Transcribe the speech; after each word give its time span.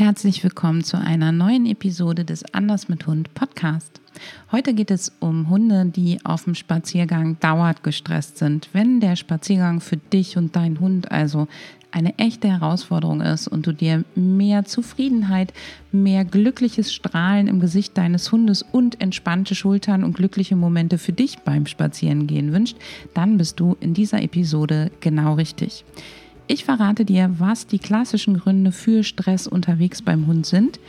Herzlich 0.00 0.42
willkommen 0.42 0.82
zu 0.82 0.96
einer 0.98 1.30
neuen 1.30 1.66
Episode 1.66 2.24
des 2.24 2.54
Anders 2.54 2.88
mit 2.88 3.06
Hund 3.06 3.34
Podcast. 3.34 4.00
Heute 4.50 4.72
geht 4.72 4.90
es 4.90 5.12
um 5.20 5.50
Hunde, 5.50 5.84
die 5.84 6.24
auf 6.24 6.44
dem 6.44 6.54
Spaziergang 6.54 7.38
dauernd 7.38 7.82
gestresst 7.82 8.38
sind. 8.38 8.70
Wenn 8.72 9.00
der 9.00 9.14
Spaziergang 9.14 9.82
für 9.82 9.98
dich 9.98 10.38
und 10.38 10.56
deinen 10.56 10.80
Hund 10.80 11.12
also 11.12 11.48
eine 11.90 12.18
echte 12.18 12.48
Herausforderung 12.48 13.20
ist 13.20 13.46
und 13.46 13.66
du 13.66 13.74
dir 13.74 14.04
mehr 14.14 14.64
Zufriedenheit, 14.64 15.52
mehr 15.92 16.24
glückliches 16.24 16.94
Strahlen 16.94 17.46
im 17.46 17.60
Gesicht 17.60 17.98
deines 17.98 18.32
Hundes 18.32 18.62
und 18.62 19.02
entspannte 19.02 19.54
Schultern 19.54 20.02
und 20.02 20.16
glückliche 20.16 20.56
Momente 20.56 20.96
für 20.96 21.12
dich 21.12 21.40
beim 21.40 21.66
Spazierengehen 21.66 22.54
wünscht, 22.54 22.78
dann 23.12 23.36
bist 23.36 23.60
du 23.60 23.76
in 23.80 23.92
dieser 23.92 24.22
Episode 24.22 24.90
genau 25.00 25.34
richtig. 25.34 25.84
Ich 26.52 26.64
verrate 26.64 27.04
dir, 27.04 27.36
was 27.38 27.68
die 27.68 27.78
klassischen 27.78 28.36
Gründe 28.36 28.72
für 28.72 29.04
Stress 29.04 29.46
unterwegs 29.46 30.02
beim 30.02 30.26
Hund 30.26 30.44
sind, 30.46 30.80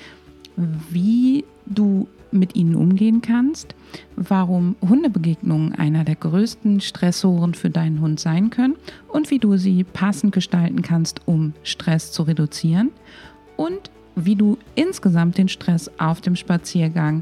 wie 0.90 1.46
du 1.68 2.08
mit 2.32 2.56
ihnen 2.56 2.74
umgehen 2.74 3.22
kannst, 3.22 3.76
warum 4.16 4.76
Hundebegegnungen 4.82 5.76
einer 5.76 6.04
der 6.04 6.16
größten 6.16 6.82
Stressoren 6.82 7.54
für 7.54 7.70
deinen 7.70 8.02
Hund 8.02 8.20
sein 8.20 8.50
können 8.50 8.76
und 9.08 9.30
wie 9.30 9.38
du 9.38 9.56
sie 9.56 9.84
passend 9.84 10.34
gestalten 10.34 10.82
kannst, 10.82 11.28
um 11.28 11.54
Stress 11.62 12.12
zu 12.12 12.24
reduzieren 12.24 12.90
und 13.56 13.92
wie 14.16 14.36
du 14.36 14.58
insgesamt 14.74 15.38
den 15.38 15.48
Stress 15.48 15.92
auf 16.00 16.22
dem 16.22 16.36
Spaziergang 16.36 17.22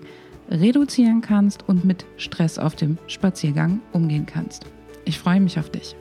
reduzieren 0.50 1.20
kannst 1.20 1.68
und 1.68 1.84
mit 1.84 2.06
Stress 2.16 2.58
auf 2.58 2.78
dem 2.78 3.00
Spaziergang 3.08 3.82
umgehen 3.92 4.26
kannst. 4.26 4.66
Ich 5.04 5.20
freue 5.20 5.42
mich 5.42 5.60
auf 5.60 5.70
dich. 5.70 5.94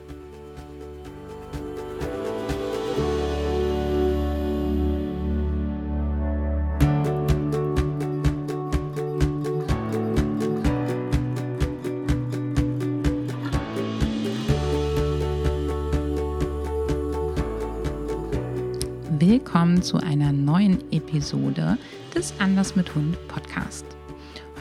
Willkommen 19.79 20.01
zu 20.01 20.05
einer 20.05 20.33
neuen 20.33 20.91
Episode 20.91 21.77
des 22.13 22.33
Anders 22.39 22.75
mit 22.75 22.93
Hund 22.95 23.15
Podcast. 23.29 23.85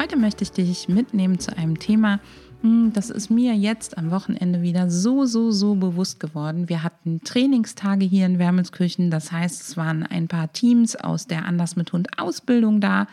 Heute 0.00 0.16
möchte 0.16 0.44
ich 0.44 0.52
dich 0.52 0.88
mitnehmen 0.88 1.40
zu 1.40 1.56
einem 1.56 1.78
Thema, 1.78 2.20
hm, 2.62 2.92
das 2.92 3.10
ist 3.10 3.28
mir 3.28 3.54
jetzt 3.54 3.98
am 3.98 4.12
Wochenende 4.12 4.62
wieder 4.62 4.90
so, 4.90 5.24
so, 5.24 5.50
so 5.50 5.74
bewusst 5.74 6.20
geworden. 6.20 6.68
Wir 6.68 6.84
hatten 6.84 7.20
Trainingstage 7.24 8.04
hier 8.04 8.26
in 8.26 8.38
Wermelskirchen, 8.38 9.10
das 9.10 9.32
heißt, 9.32 9.60
es 9.60 9.76
waren 9.76 10.04
ein 10.04 10.28
paar 10.28 10.52
Teams 10.52 10.94
aus 10.94 11.26
der 11.26 11.46
Anders 11.46 11.74
mit 11.74 11.92
Hund 11.92 12.16
Ausbildung 12.16 12.80
da 12.80 13.08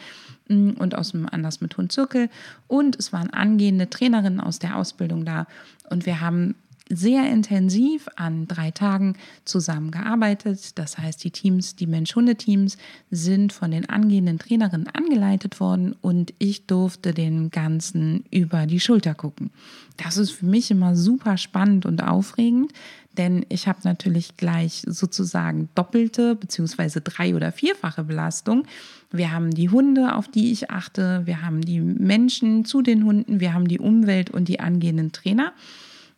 hm, 0.48 0.76
und 0.78 0.96
aus 0.96 1.12
dem 1.12 1.28
Anders 1.28 1.60
mit 1.60 1.76
Hund 1.76 1.92
Zirkel 1.92 2.30
und 2.68 3.00
es 3.00 3.14
waren 3.14 3.32
angehende 3.32 3.90
Trainerinnen 3.90 4.42
aus 4.42 4.60
der 4.60 4.78
Ausbildung 4.78 5.26
da 5.26 5.48
und 5.90 6.06
wir 6.06 6.22
haben 6.22 6.54
sehr 6.90 7.32
intensiv 7.32 8.08
an 8.16 8.48
drei 8.48 8.70
Tagen 8.72 9.16
zusammengearbeitet. 9.44 10.78
Das 10.78 10.98
heißt, 10.98 11.24
die 11.24 11.32
Teams, 11.32 11.76
die 11.76 11.88
Mensch-Hunde-Teams 11.88 12.78
sind 13.10 13.54
von 13.54 13.72
den 13.72 13.90
angehenden 13.90 14.38
Trainerinnen 14.38 14.88
angeleitet 14.90 15.60
worden 15.60 15.96
und 16.02 16.34
ich 16.38 16.68
durfte 16.68 17.14
den 17.14 17.50
Ganzen 17.50 18.26
über 18.30 18.68
die 18.68 18.80
Schulter 18.80 19.16
gucken. 19.16 19.50
Das 19.98 20.18
ist 20.18 20.32
für 20.32 20.46
mich 20.46 20.70
immer 20.70 20.96
super 20.96 21.38
spannend 21.38 21.86
und 21.86 22.04
aufregend, 22.04 22.72
denn 23.18 23.46
ich 23.50 23.68
habe 23.68 23.80
natürlich 23.84 24.38
gleich 24.38 24.84
sozusagen 24.86 25.70
doppelte 25.74 26.36
beziehungsweise 26.36 27.02
drei- 27.02 27.34
oder 27.34 27.52
vierfache 27.52 28.04
Belastung. 28.04 28.68
Wir 29.12 29.32
haben 29.32 29.52
die 29.52 29.70
Hunde, 29.70 30.16
auf 30.16 30.28
die 30.28 30.52
ich 30.52 30.70
achte, 30.70 31.22
wir 31.26 31.42
haben 31.42 31.62
die 31.62 31.80
Menschen 31.80 32.66
zu 32.66 32.82
den 32.84 33.06
Hunden, 33.06 33.40
wir 33.40 33.54
haben 33.54 33.68
die 33.68 33.80
Umwelt 33.80 34.30
und 34.30 34.50
die 34.50 34.60
angehenden 34.60 35.12
Trainer. 35.14 35.54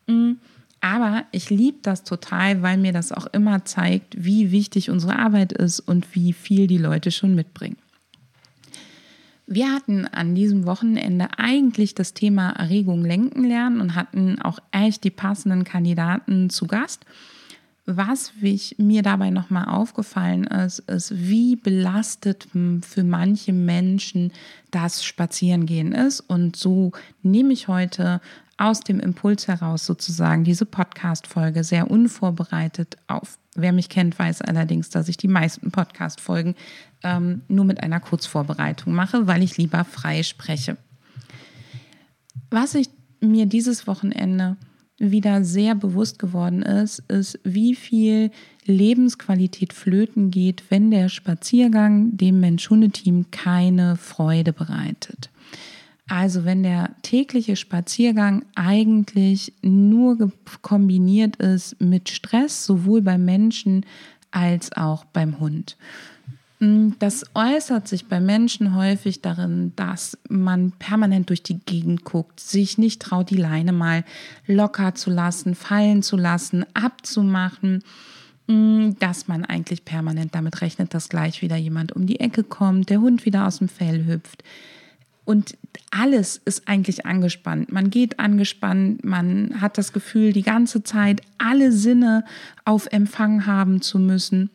Mhm 0.08 0.40
aber 0.82 1.24
ich 1.32 1.50
liebe 1.50 1.80
das 1.82 2.04
total, 2.04 2.62
weil 2.62 2.78
mir 2.78 2.94
das 2.94 3.12
auch 3.12 3.28
immer 3.28 3.66
zeigt, 3.66 4.24
wie 4.24 4.52
wichtig 4.52 4.90
unsere 4.90 5.18
Arbeit 5.18 5.54
ist 5.54 5.80
und 5.80 6.14
wie 6.16 6.34
viel 6.34 6.68
die 6.68 6.78
Leute 6.78 7.12
schon 7.12 7.36
mitbringen. 7.36 7.78
Wir 9.50 9.74
hatten 9.74 10.06
an 10.06 10.36
diesem 10.36 10.66
Wochenende 10.66 11.30
eigentlich 11.38 11.96
das 11.96 12.14
Thema 12.14 12.50
Erregung 12.50 13.06
lenken 13.06 13.46
lernen 13.46 13.80
und 13.80 13.96
hatten 13.96 14.42
auch 14.42 14.60
echt 14.72 15.06
die 15.06 15.10
passenden 15.10 15.64
Kandidaten 15.64 16.50
zu 16.50 16.68
Gast. 16.68 17.06
Was 17.86 18.34
mir 18.78 19.02
dabei 19.02 19.30
nochmal 19.30 19.70
aufgefallen 19.70 20.44
ist, 20.44 20.80
ist, 20.80 21.14
wie 21.16 21.56
belastet 21.56 22.50
für 22.82 23.04
manche 23.06 23.54
Menschen 23.54 24.34
das 24.72 25.06
Spazierengehen 25.06 25.94
ist. 25.94 26.20
Und 26.20 26.58
so 26.58 26.92
nehme 27.24 27.54
ich 27.54 27.70
heute 27.70 28.20
aus 28.58 28.82
dem 28.82 29.00
Impuls 29.00 29.48
heraus 29.48 29.86
sozusagen 29.86 30.44
diese 30.44 30.66
Podcast-Folge 30.66 31.64
sehr 31.64 31.90
unvorbereitet 31.90 32.98
auf. 33.08 33.38
Wer 33.56 33.72
mich 33.72 33.90
kennt, 33.90 34.18
weiß 34.18 34.42
allerdings, 34.42 34.90
dass 34.90 35.08
ich 35.08 35.18
die 35.18 35.28
meisten 35.28 35.72
Podcast-Folgen 35.72 36.56
ähm, 37.04 37.42
nur 37.48 37.66
mit 37.66 37.82
einer 37.84 38.00
Kurzvorbereitung 38.00 38.94
mache, 38.94 39.28
weil 39.28 39.44
ich 39.44 39.58
lieber 39.58 39.84
frei 39.86 40.24
spreche. 40.24 40.78
Was 42.50 42.76
ich 42.76 42.90
mir 43.20 43.46
dieses 43.46 43.88
Wochenende 43.88 44.58
wieder 45.00 45.44
sehr 45.44 45.76
bewusst 45.76 46.18
geworden 46.18 46.64
ist, 46.64 47.00
ist, 47.08 47.40
wie 47.44 47.76
viel 47.76 48.32
Lebensqualität 48.66 49.74
flöten 49.74 50.32
geht, 50.32 50.64
wenn 50.70 50.90
der 50.90 51.10
Spaziergang 51.10 52.18
dem 52.18 52.40
Mensch-Hunde-Team 52.40 53.30
keine 53.30 53.96
Freude 53.96 54.54
bereitet. 54.54 55.30
Also 56.08 56.46
wenn 56.46 56.64
der 56.64 56.96
tägliche 57.02 57.56
Spaziergang 57.56 58.46
eigentlich 58.56 59.54
nur 59.62 60.32
kombiniert 60.62 61.36
ist 61.38 61.82
mit 61.82 62.10
Stress, 62.10 62.66
sowohl 62.66 63.02
beim 63.02 63.26
Menschen 63.26 63.86
als 64.32 64.72
auch 64.72 65.04
beim 65.06 65.40
Hund. 65.40 65.76
Mm, 66.60 66.92
das 67.00 67.26
äußert 67.36 67.88
sich 67.88 68.08
bei 68.08 68.20
Menschen 68.20 68.74
häufig 68.76 69.22
darin, 69.22 69.74
dass 69.76 70.18
man 70.30 70.72
permanent 70.72 71.30
durch 71.30 71.44
die 71.44 71.60
Gegend 71.60 72.04
guckt, 72.04 72.40
sich 72.40 72.78
nicht 72.78 73.02
traut, 73.02 73.30
die 73.30 73.38
Leine 73.38 73.74
mal 73.74 74.04
locker 74.48 74.96
zu 74.96 75.10
lassen, 75.10 75.56
fallen 75.56 76.02
zu 76.02 76.18
lassen, 76.18 76.66
abzumachen, 76.74 77.84
mm, 78.48 78.92
dass 79.00 79.28
man 79.28 79.46
eigentlich 79.46 79.86
permanent 79.86 80.34
damit 80.34 80.62
rechnet, 80.62 80.94
dass 80.94 81.10
gleich 81.10 81.42
wieder 81.42 81.58
jemand 81.58 81.92
um 81.92 82.08
die 82.08 82.20
Ecke 82.20 82.44
kommt, 82.44 82.90
der 82.90 83.02
Hund 83.02 83.26
wieder 83.26 83.46
aus 83.46 83.60
dem 83.60 83.70
Fell 83.70 84.06
hüpft. 84.06 84.44
Und 85.28 85.58
alles 85.92 86.40
ist 86.46 86.70
eigentlich 86.70 87.06
angespannt. 87.06 87.70
Man 87.70 87.90
geht 87.90 88.18
angespannt, 88.18 89.04
man 89.04 89.60
hat 89.60 89.78
das 89.78 89.92
Gefühl, 89.92 90.32
die 90.32 90.42
ganze 90.42 90.84
Zeit 90.84 91.22
alle 91.38 91.74
Sinne 91.74 92.24
auf 92.64 92.88
Empfang 92.92 93.46
haben 93.46 93.82
zu 93.82 94.00
müssen, 94.00 94.50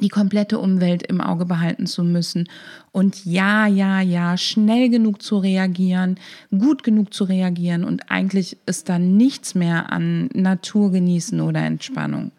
die 0.00 0.08
komplette 0.08 0.60
Umwelt 0.60 1.02
im 1.02 1.20
Auge 1.20 1.44
behalten 1.44 1.84
zu 1.84 2.04
müssen. 2.04 2.48
Und 2.90 3.26
ja, 3.26 3.66
ja, 3.66 4.00
ja, 4.00 4.38
schnell 4.38 4.88
genug 4.88 5.20
zu 5.20 5.36
reagieren, 5.36 6.18
gut 6.56 6.84
genug 6.84 7.12
zu 7.12 7.24
reagieren. 7.24 7.84
Und 7.84 8.10
eigentlich 8.10 8.56
ist 8.64 8.88
da 8.88 8.98
nichts 8.98 9.54
mehr 9.54 9.92
an 9.92 10.30
Natur 10.32 10.90
genießen 10.90 11.38
oder 11.42 11.60
Entspannung. 11.60 12.32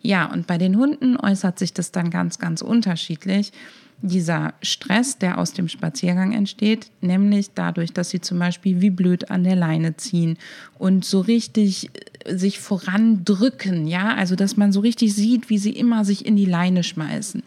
Ja, 0.00 0.26
und 0.26 0.48
bei 0.48 0.58
den 0.58 0.76
Hunden 0.76 1.16
äußert 1.16 1.60
sich 1.60 1.72
das 1.72 1.92
dann 1.92 2.10
ganz, 2.10 2.40
ganz 2.40 2.62
unterschiedlich 2.62 3.52
dieser 4.02 4.54
Stress, 4.62 5.18
der 5.18 5.38
aus 5.38 5.52
dem 5.52 5.68
Spaziergang 5.68 6.32
entsteht, 6.32 6.90
nämlich 7.00 7.50
dadurch, 7.54 7.92
dass 7.92 8.10
sie 8.10 8.20
zum 8.20 8.38
Beispiel 8.38 8.80
wie 8.80 8.90
blöd 8.90 9.30
an 9.30 9.44
der 9.44 9.56
Leine 9.56 9.96
ziehen 9.96 10.36
und 10.78 11.04
so 11.04 11.20
richtig 11.20 11.90
äh, 12.24 12.36
sich 12.36 12.58
vorandrücken, 12.58 13.86
ja, 13.86 14.14
also 14.14 14.34
dass 14.34 14.56
man 14.56 14.72
so 14.72 14.80
richtig 14.80 15.14
sieht, 15.14 15.48
wie 15.50 15.58
sie 15.58 15.70
immer 15.70 16.04
sich 16.04 16.26
in 16.26 16.36
die 16.36 16.44
Leine 16.44 16.82
schmeißen, 16.82 17.44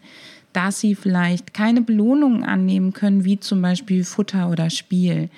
dass 0.52 0.80
sie 0.80 0.94
vielleicht 0.94 1.52
keine 1.52 1.82
Belohnungen 1.82 2.42
annehmen 2.42 2.94
können, 2.94 3.24
wie 3.24 3.38
zum 3.38 3.60
Beispiel 3.60 4.02
Futter 4.02 4.50
oder 4.50 4.70
Spiel, 4.70 5.28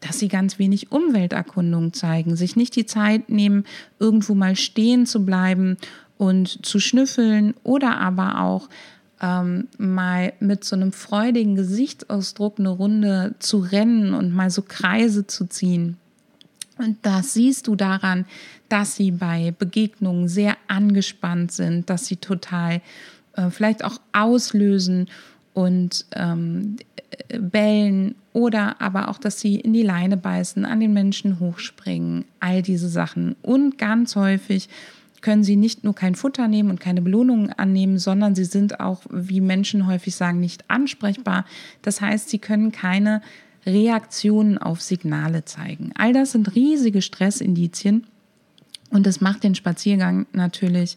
dass 0.00 0.20
sie 0.20 0.28
ganz 0.28 0.58
wenig 0.58 0.92
Umwelterkundung 0.92 1.92
zeigen, 1.92 2.36
sich 2.36 2.54
nicht 2.54 2.76
die 2.76 2.86
Zeit 2.86 3.28
nehmen, 3.28 3.64
irgendwo 3.98 4.34
mal 4.34 4.56
stehen 4.56 5.04
zu 5.04 5.26
bleiben 5.26 5.76
und 6.16 6.64
zu 6.64 6.78
schnüffeln 6.78 7.54
oder 7.64 7.98
aber 7.98 8.40
auch 8.40 8.68
ähm, 9.20 9.68
mal 9.78 10.32
mit 10.40 10.64
so 10.64 10.76
einem 10.76 10.92
freudigen 10.92 11.56
Gesichtsausdruck 11.56 12.58
eine 12.58 12.70
Runde 12.70 13.34
zu 13.38 13.58
rennen 13.58 14.14
und 14.14 14.34
mal 14.34 14.50
so 14.50 14.62
Kreise 14.62 15.26
zu 15.26 15.46
ziehen. 15.46 15.96
Und 16.78 16.98
das 17.02 17.34
siehst 17.34 17.66
du 17.66 17.76
daran, 17.76 18.24
dass 18.68 18.96
sie 18.96 19.10
bei 19.10 19.52
Begegnungen 19.58 20.28
sehr 20.28 20.56
angespannt 20.68 21.52
sind, 21.52 21.90
dass 21.90 22.06
sie 22.06 22.16
total 22.16 22.80
äh, 23.36 23.50
vielleicht 23.50 23.84
auch 23.84 24.00
auslösen 24.12 25.08
und 25.52 26.06
ähm, 26.14 26.76
bellen 27.38 28.14
oder 28.32 28.80
aber 28.80 29.08
auch, 29.08 29.18
dass 29.18 29.40
sie 29.40 29.56
in 29.56 29.72
die 29.72 29.82
Leine 29.82 30.16
beißen, 30.16 30.64
an 30.64 30.80
den 30.80 30.92
Menschen 30.92 31.40
hochspringen, 31.40 32.24
all 32.38 32.62
diese 32.62 32.88
Sachen. 32.88 33.36
Und 33.42 33.76
ganz 33.76 34.16
häufig 34.16 34.68
können 35.20 35.44
sie 35.44 35.56
nicht 35.56 35.84
nur 35.84 35.94
kein 35.94 36.14
Futter 36.14 36.48
nehmen 36.48 36.70
und 36.70 36.80
keine 36.80 37.02
Belohnungen 37.02 37.52
annehmen, 37.52 37.98
sondern 37.98 38.34
sie 38.34 38.44
sind 38.44 38.80
auch, 38.80 39.02
wie 39.10 39.40
Menschen 39.40 39.86
häufig 39.86 40.14
sagen, 40.14 40.40
nicht 40.40 40.64
ansprechbar. 40.68 41.44
Das 41.82 42.00
heißt, 42.00 42.30
sie 42.30 42.38
können 42.38 42.72
keine 42.72 43.22
Reaktionen 43.66 44.58
auf 44.58 44.80
Signale 44.80 45.44
zeigen. 45.44 45.92
All 45.96 46.12
das 46.12 46.32
sind 46.32 46.54
riesige 46.54 47.02
Stressindizien 47.02 48.06
und 48.90 49.06
das 49.06 49.20
macht 49.20 49.44
den 49.44 49.54
Spaziergang 49.54 50.26
natürlich, 50.32 50.96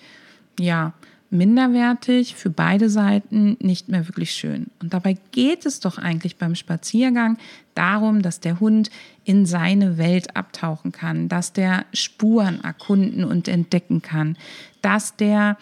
ja, 0.59 0.93
minderwertig, 1.33 2.35
für 2.35 2.49
beide 2.49 2.89
Seiten 2.89 3.57
nicht 3.59 3.89
mehr 3.89 4.07
wirklich 4.07 4.31
schön. 4.31 4.67
Und 4.81 4.93
dabei 4.93 5.17
geht 5.31 5.65
es 5.65 5.79
doch 5.79 5.97
eigentlich 5.97 6.37
beim 6.37 6.55
Spaziergang 6.55 7.37
darum, 7.75 8.21
dass 8.21 8.39
der 8.39 8.59
Hund 8.59 8.89
in 9.25 9.45
seine 9.45 9.97
Welt 9.97 10.35
abtauchen 10.35 10.91
kann, 10.91 11.27
dass 11.27 11.51
der 11.51 11.85
Spuren 11.93 12.63
erkunden 12.63 13.23
und 13.23 13.47
entdecken 13.47 14.01
kann, 14.01 14.37
dass 14.81 15.15
der 15.15 15.57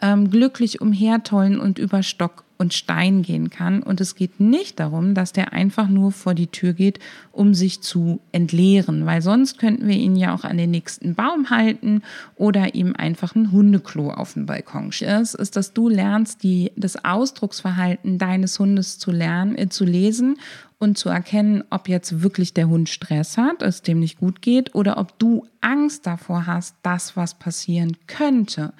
ähm, 0.00 0.30
glücklich 0.30 0.80
umhertollen 0.80 1.58
und 1.58 1.78
über 1.78 2.02
Stock 2.02 2.43
und 2.58 2.74
Stein 2.74 3.22
gehen 3.22 3.50
kann. 3.50 3.82
Und 3.82 4.00
es 4.00 4.14
geht 4.14 4.40
nicht 4.40 4.80
darum, 4.80 5.14
dass 5.14 5.32
der 5.32 5.52
einfach 5.52 5.88
nur 5.88 6.12
vor 6.12 6.34
die 6.34 6.46
Tür 6.46 6.72
geht, 6.72 6.98
um 7.32 7.54
sich 7.54 7.80
zu 7.80 8.20
entleeren, 8.32 9.06
weil 9.06 9.22
sonst 9.22 9.58
könnten 9.58 9.88
wir 9.88 9.96
ihn 9.96 10.16
ja 10.16 10.34
auch 10.34 10.44
an 10.44 10.56
den 10.56 10.70
nächsten 10.70 11.14
Baum 11.14 11.50
halten 11.50 12.02
oder 12.36 12.74
ihm 12.74 12.94
einfach 12.96 13.34
ein 13.34 13.52
Hundeklo 13.52 14.10
auf 14.10 14.34
den 14.34 14.46
Balkon. 14.46 14.90
Das 15.00 15.34
ist, 15.34 15.56
dass 15.56 15.72
du 15.72 15.88
lernst, 15.88 16.42
die, 16.42 16.72
das 16.76 17.04
Ausdrucksverhalten 17.04 18.18
deines 18.18 18.58
Hundes 18.58 18.98
zu 18.98 19.10
lernen, 19.10 19.56
äh, 19.56 19.68
zu 19.68 19.84
lesen 19.84 20.36
und 20.78 20.98
zu 20.98 21.08
erkennen, 21.08 21.64
ob 21.70 21.88
jetzt 21.88 22.22
wirklich 22.22 22.54
der 22.54 22.68
Hund 22.68 22.88
Stress 22.88 23.38
hat, 23.38 23.62
es 23.62 23.82
dem 23.82 24.00
nicht 24.00 24.18
gut 24.18 24.42
geht 24.42 24.74
oder 24.74 24.98
ob 24.98 25.18
du 25.18 25.46
Angst 25.60 26.06
davor 26.06 26.46
hast, 26.46 26.76
dass 26.82 27.16
was 27.16 27.34
passieren 27.34 27.96
könnte. 28.06 28.72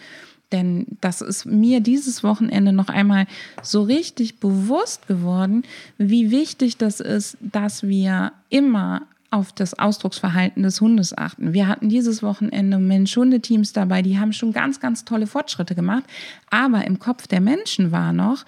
Denn 0.54 0.86
das 1.00 1.20
ist 1.20 1.46
mir 1.46 1.80
dieses 1.80 2.22
Wochenende 2.22 2.72
noch 2.72 2.88
einmal 2.88 3.26
so 3.60 3.82
richtig 3.82 4.38
bewusst 4.38 5.08
geworden, 5.08 5.64
wie 5.98 6.30
wichtig 6.30 6.76
das 6.76 7.00
ist, 7.00 7.36
dass 7.40 7.82
wir 7.82 8.30
immer 8.50 9.02
auf 9.32 9.52
das 9.52 9.76
Ausdrucksverhalten 9.76 10.62
des 10.62 10.80
Hundes 10.80 11.18
achten. 11.18 11.54
Wir 11.54 11.66
hatten 11.66 11.88
dieses 11.88 12.22
Wochenende 12.22 12.78
Mensch-Hunde-Teams 12.78 13.72
dabei, 13.72 14.00
die 14.00 14.20
haben 14.20 14.32
schon 14.32 14.52
ganz, 14.52 14.78
ganz 14.78 15.04
tolle 15.04 15.26
Fortschritte 15.26 15.74
gemacht. 15.74 16.04
Aber 16.50 16.86
im 16.86 17.00
Kopf 17.00 17.26
der 17.26 17.40
Menschen 17.40 17.90
war 17.90 18.12
noch, 18.12 18.44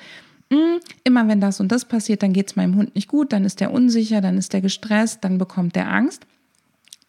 hm, 0.52 0.78
immer 1.02 1.26
wenn 1.26 1.40
das 1.40 1.58
und 1.58 1.72
das 1.72 1.86
passiert, 1.86 2.22
dann 2.22 2.32
geht 2.32 2.50
es 2.50 2.56
meinem 2.56 2.76
Hund 2.76 2.94
nicht 2.94 3.08
gut, 3.08 3.32
dann 3.32 3.44
ist 3.44 3.60
er 3.60 3.72
unsicher, 3.72 4.20
dann 4.20 4.38
ist 4.38 4.54
er 4.54 4.60
gestresst, 4.60 5.24
dann 5.24 5.38
bekommt 5.38 5.76
er 5.76 5.92
Angst. 5.92 6.24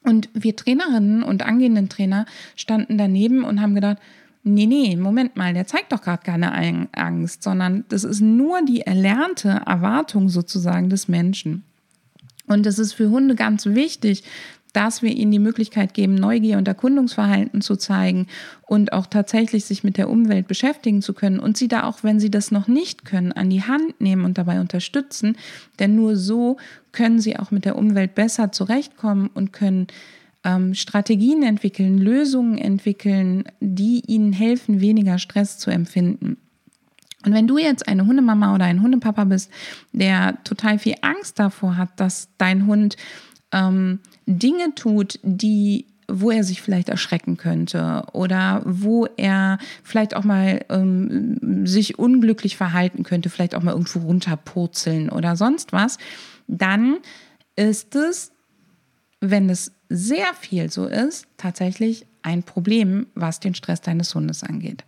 Und 0.04 0.28
wir 0.34 0.56
Trainerinnen 0.56 1.22
und 1.22 1.44
angehenden 1.44 1.88
Trainer 1.88 2.26
standen 2.56 2.98
daneben 2.98 3.44
und 3.44 3.62
haben 3.62 3.76
gedacht, 3.76 3.98
nee, 4.48 4.66
nee, 4.66 4.96
Moment 4.96 5.36
mal, 5.36 5.54
der 5.54 5.68
zeigt 5.68 5.92
doch 5.92 6.02
gerade 6.02 6.24
keine 6.24 6.54
Angst, 6.94 7.44
sondern 7.44 7.86
das 7.90 8.04
ist 8.04 8.22
nur 8.22 8.64
die 8.64 8.82
erlernte 8.82 9.62
Erwartung 9.66 10.30
sozusagen 10.30 10.90
des 10.90 11.08
Menschen. 11.08 11.64
Und 12.48 12.66
es 12.66 12.80
ist 12.80 12.94
für 12.94 13.10
Hunde 13.10 13.36
ganz 13.36 13.66
wichtig, 13.66 14.24
dass 14.74 15.02
wir 15.02 15.12
ihnen 15.12 15.32
die 15.32 15.40
Möglichkeit 15.40 15.94
geben, 15.94 16.16
Neugier 16.16 16.58
und 16.58 16.68
Erkundungsverhalten 16.68 17.62
zu 17.62 17.78
zeigen 17.78 18.28
und 18.68 18.94
auch 18.94 19.08
tatsächlich 19.08 19.66
sich 19.66 19.84
mit 19.84 19.98
der 19.98 20.08
Umwelt 20.08 20.48
beschäftigen 20.48 21.02
zu 21.02 21.14
können 21.14 21.40
und 21.40 21.58
sie 21.58 21.68
da 21.68 21.84
auch, 21.84 22.04
wenn 22.04 22.20
sie 22.20 22.30
das 22.30 22.52
noch 22.52 22.68
nicht 22.68 23.04
können, 23.04 23.32
an 23.32 23.50
die 23.50 23.64
Hand 23.64 24.00
nehmen 24.00 24.24
und 24.24 24.38
dabei 24.38 24.60
unterstützen. 24.60 25.36
Denn 25.80 25.96
nur 25.96 26.16
so 26.16 26.58
können 26.92 27.20
sie 27.20 27.40
auch 27.40 27.50
mit 27.50 27.66
der 27.66 27.76
Umwelt 27.76 28.14
besser 28.14 28.52
zurechtkommen 28.52 29.30
und 29.34 29.52
können 29.52 29.88
ähm, 30.44 30.74
Strategien 30.74 31.44
entwickeln, 31.44 31.98
Lösungen 31.98 32.58
entwickeln, 32.58 33.46
die 33.60 34.02
ihnen 34.08 34.34
helfen, 34.34 34.82
weniger 34.82 35.20
Stress 35.20 35.58
zu 35.58 35.70
empfinden. 35.72 36.38
Und 37.26 37.34
wenn 37.34 37.48
du 37.48 37.58
jetzt 37.58 37.88
eine 37.88 38.06
Hundemama 38.06 38.56
oder 38.56 38.66
ein 38.66 38.82
Hundepapa 38.82 39.26
bist, 39.26 39.52
der 39.92 40.42
total 40.44 40.80
viel 40.80 40.96
Angst 41.02 41.40
davor 41.40 41.76
hat, 41.76 42.00
dass 42.00 42.30
dein 42.38 42.68
Hund 42.68 42.96
ähm, 43.52 44.00
Dinge 44.26 44.76
tut, 44.76 45.20
die 45.24 45.86
wo 46.10 46.32
er 46.32 46.44
sich 46.44 46.62
vielleicht 46.62 46.90
erschrecken 46.90 47.36
könnte 47.36 48.06
oder 48.14 48.62
wo 48.66 49.08
er 49.18 49.58
vielleicht 49.84 50.16
auch 50.16 50.24
mal 50.24 50.66
ähm, 50.70 51.66
sich 51.66 52.00
unglücklich 52.00 52.56
verhalten 52.56 53.04
könnte, 53.04 53.30
vielleicht 53.30 53.56
auch 53.56 53.62
mal 53.62 53.74
irgendwo 53.74 54.00
runterpurzeln 54.00 55.10
oder 55.10 55.36
sonst 55.36 55.74
was, 55.74 55.98
dann 56.48 56.98
ist 57.58 57.96
es, 57.96 58.32
wenn 59.20 59.50
es 59.50 59.74
sehr 59.90 60.34
viel 60.34 60.72
so 60.72 60.86
ist, 60.86 61.28
tatsächlich 61.38 62.06
ein 62.22 62.44
Problem, 62.44 63.08
was 63.16 63.40
den 63.40 63.56
Stress 63.56 63.82
deines 63.82 64.14
Hundes 64.14 64.44
angeht. 64.44 64.84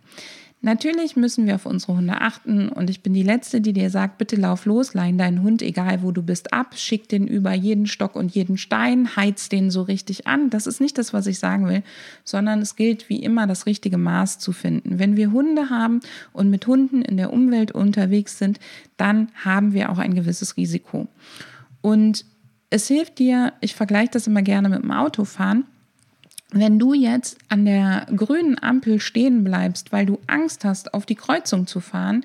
Natürlich 0.62 1.16
müssen 1.16 1.46
wir 1.46 1.54
auf 1.54 1.64
unsere 1.64 1.96
Hunde 1.96 2.20
achten 2.20 2.68
und 2.68 2.90
ich 2.90 3.02
bin 3.02 3.14
die 3.14 3.22
Letzte, 3.22 3.62
die 3.62 3.72
dir 3.72 3.88
sagt, 3.88 4.18
bitte 4.18 4.36
lauf 4.36 4.66
los, 4.66 4.92
lein 4.92 5.16
deinen 5.16 5.42
Hund, 5.42 5.62
egal 5.62 6.02
wo 6.02 6.12
du 6.12 6.22
bist, 6.22 6.52
ab, 6.52 6.76
schick 6.76 7.08
den 7.08 7.26
über 7.26 7.54
jeden 7.54 7.86
Stock 7.86 8.14
und 8.14 8.34
jeden 8.34 8.58
Stein, 8.58 9.16
heiz 9.16 9.48
den 9.48 9.70
so 9.70 9.80
richtig 9.80 10.26
an. 10.26 10.50
Das 10.50 10.66
ist 10.66 10.78
nicht 10.78 10.98
das, 10.98 11.14
was 11.14 11.26
ich 11.26 11.38
sagen 11.38 11.66
will, 11.66 11.82
sondern 12.24 12.60
es 12.60 12.76
gilt 12.76 13.08
wie 13.08 13.22
immer, 13.22 13.46
das 13.46 13.64
richtige 13.64 13.96
Maß 13.96 14.38
zu 14.38 14.52
finden. 14.52 14.98
Wenn 14.98 15.16
wir 15.16 15.32
Hunde 15.32 15.70
haben 15.70 16.00
und 16.34 16.50
mit 16.50 16.66
Hunden 16.66 17.00
in 17.00 17.16
der 17.16 17.32
Umwelt 17.32 17.72
unterwegs 17.72 18.36
sind, 18.36 18.60
dann 18.98 19.28
haben 19.42 19.72
wir 19.72 19.88
auch 19.88 19.98
ein 19.98 20.14
gewisses 20.14 20.58
Risiko. 20.58 21.08
Und 21.80 22.26
es 22.70 22.86
hilft 22.86 23.18
dir, 23.18 23.52
ich 23.60 23.74
vergleiche 23.74 24.12
das 24.12 24.26
immer 24.26 24.42
gerne 24.42 24.68
mit 24.68 24.82
dem 24.82 24.92
Autofahren, 24.92 25.64
wenn 26.52 26.78
du 26.78 26.94
jetzt 26.94 27.38
an 27.48 27.64
der 27.64 28.06
grünen 28.14 28.60
Ampel 28.60 29.00
stehen 29.00 29.44
bleibst, 29.44 29.92
weil 29.92 30.06
du 30.06 30.18
Angst 30.26 30.64
hast, 30.64 30.94
auf 30.94 31.06
die 31.06 31.14
Kreuzung 31.14 31.66
zu 31.66 31.80
fahren, 31.80 32.24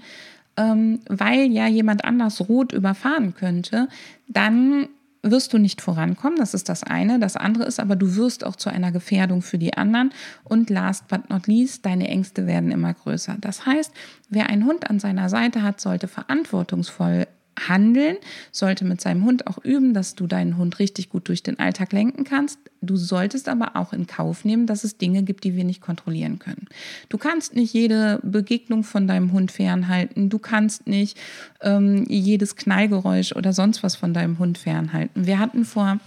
ähm, 0.57 0.99
weil 1.07 1.51
ja 1.51 1.67
jemand 1.67 2.05
anders 2.05 2.47
rot 2.47 2.71
überfahren 2.71 3.35
könnte, 3.35 3.87
dann 4.27 4.87
wirst 5.21 5.53
du 5.53 5.57
nicht 5.57 5.81
vorankommen. 5.81 6.37
Das 6.37 6.53
ist 6.53 6.69
das 6.69 6.83
eine. 6.83 7.19
Das 7.19 7.35
andere 7.35 7.65
ist 7.65 7.79
aber, 7.79 7.95
du 7.95 8.15
wirst 8.15 8.45
auch 8.45 8.55
zu 8.55 8.69
einer 8.69 8.91
Gefährdung 8.91 9.41
für 9.41 9.57
die 9.57 9.75
anderen. 9.75 10.11
Und 10.43 10.69
last 10.69 11.07
but 11.07 11.29
not 11.29 11.47
least, 11.47 11.85
deine 11.85 12.07
Ängste 12.07 12.45
werden 12.45 12.71
immer 12.71 12.93
größer. 12.93 13.35
Das 13.41 13.65
heißt, 13.65 13.91
wer 14.29 14.49
einen 14.49 14.65
Hund 14.65 14.89
an 14.89 14.99
seiner 14.99 15.29
Seite 15.29 15.63
hat, 15.63 15.81
sollte 15.81 16.07
verantwortungsvoll 16.07 17.27
handeln, 17.57 18.17
sollte 18.51 18.85
mit 18.85 19.01
seinem 19.01 19.25
Hund 19.25 19.47
auch 19.47 19.57
üben, 19.63 19.93
dass 19.93 20.15
du 20.15 20.27
deinen 20.27 20.57
Hund 20.57 20.79
richtig 20.79 21.09
gut 21.09 21.27
durch 21.27 21.43
den 21.43 21.59
Alltag 21.59 21.93
lenken 21.93 22.23
kannst. 22.23 22.59
Du 22.81 22.95
solltest 22.95 23.49
aber 23.49 23.75
auch 23.75 23.93
in 23.93 24.07
Kauf 24.07 24.45
nehmen, 24.45 24.67
dass 24.67 24.83
es 24.83 24.97
Dinge 24.97 25.23
gibt, 25.23 25.43
die 25.43 25.55
wir 25.55 25.63
nicht 25.63 25.81
kontrollieren 25.81 26.39
können. 26.39 26.67
Du 27.09 27.17
kannst 27.17 27.55
nicht 27.55 27.73
jede 27.73 28.19
Begegnung 28.23 28.83
von 28.83 29.07
deinem 29.07 29.31
Hund 29.31 29.51
fernhalten. 29.51 30.29
Du 30.29 30.39
kannst 30.39 30.87
nicht 30.87 31.17
ähm, 31.61 32.05
jedes 32.07 32.55
Knallgeräusch 32.55 33.33
oder 33.33 33.53
sonst 33.53 33.83
was 33.83 33.95
von 33.95 34.13
deinem 34.13 34.37
Hund 34.39 34.57
fernhalten. 34.57 35.25
Wir 35.25 35.39
hatten 35.39 35.65
vor, 35.65 35.99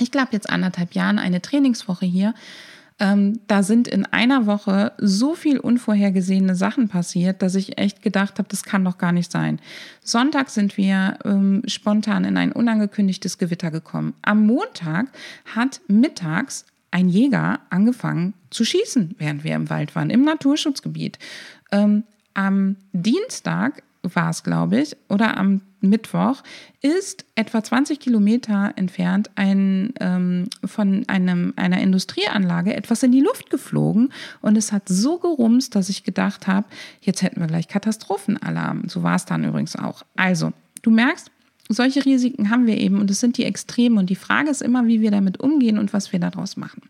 ich 0.00 0.10
glaube 0.10 0.28
jetzt 0.32 0.50
anderthalb 0.50 0.94
Jahren 0.94 1.18
eine 1.18 1.42
Trainingswoche 1.42 2.06
hier 2.06 2.34
ähm, 3.00 3.40
da 3.48 3.62
sind 3.62 3.88
in 3.88 4.06
einer 4.06 4.46
Woche 4.46 4.92
so 4.98 5.34
viel 5.34 5.58
unvorhergesehene 5.58 6.54
Sachen 6.54 6.88
passiert, 6.88 7.42
dass 7.42 7.56
ich 7.56 7.76
echt 7.78 8.02
gedacht 8.02 8.38
habe, 8.38 8.48
das 8.48 8.62
kann 8.62 8.84
doch 8.84 8.98
gar 8.98 9.12
nicht 9.12 9.32
sein. 9.32 9.60
Sonntag 10.02 10.50
sind 10.50 10.76
wir 10.76 11.18
ähm, 11.24 11.62
spontan 11.66 12.24
in 12.24 12.36
ein 12.36 12.52
unangekündigtes 12.52 13.38
Gewitter 13.38 13.72
gekommen. 13.72 14.14
Am 14.22 14.46
Montag 14.46 15.08
hat 15.44 15.80
mittags 15.88 16.66
ein 16.92 17.08
Jäger 17.08 17.58
angefangen 17.70 18.34
zu 18.50 18.64
schießen, 18.64 19.16
während 19.18 19.42
wir 19.42 19.56
im 19.56 19.68
Wald 19.70 19.96
waren, 19.96 20.10
im 20.10 20.22
Naturschutzgebiet. 20.22 21.18
Ähm, 21.72 22.04
am 22.34 22.76
Dienstag 22.92 23.82
war 24.14 24.30
es, 24.30 24.42
glaube 24.42 24.80
ich, 24.80 24.96
oder 25.08 25.36
am 25.36 25.62
Mittwoch, 25.80 26.42
ist 26.80 27.24
etwa 27.34 27.62
20 27.62 28.00
Kilometer 28.00 28.72
entfernt 28.76 29.30
ein, 29.34 29.92
ähm, 30.00 30.48
von 30.64 31.04
einem, 31.08 31.52
einer 31.56 31.80
Industrieanlage 31.80 32.74
etwas 32.74 33.02
in 33.02 33.12
die 33.12 33.20
Luft 33.20 33.50
geflogen 33.50 34.12
und 34.40 34.56
es 34.56 34.72
hat 34.72 34.88
so 34.88 35.18
gerumst, 35.18 35.74
dass 35.74 35.88
ich 35.88 36.04
gedacht 36.04 36.46
habe, 36.46 36.66
jetzt 37.00 37.22
hätten 37.22 37.40
wir 37.40 37.46
gleich 37.46 37.68
Katastrophenalarm. 37.68 38.88
So 38.88 39.02
war 39.02 39.16
es 39.16 39.24
dann 39.24 39.44
übrigens 39.44 39.76
auch. 39.76 40.02
Also, 40.16 40.52
du 40.82 40.90
merkst, 40.90 41.30
solche 41.68 42.04
Risiken 42.04 42.50
haben 42.50 42.66
wir 42.66 42.78
eben 42.78 43.00
und 43.00 43.10
es 43.10 43.20
sind 43.20 43.38
die 43.38 43.44
Extremen 43.44 43.98
und 43.98 44.10
die 44.10 44.16
Frage 44.16 44.50
ist 44.50 44.62
immer, 44.62 44.86
wie 44.86 45.00
wir 45.00 45.10
damit 45.10 45.40
umgehen 45.40 45.78
und 45.78 45.92
was 45.92 46.12
wir 46.12 46.18
daraus 46.18 46.56
machen. 46.56 46.82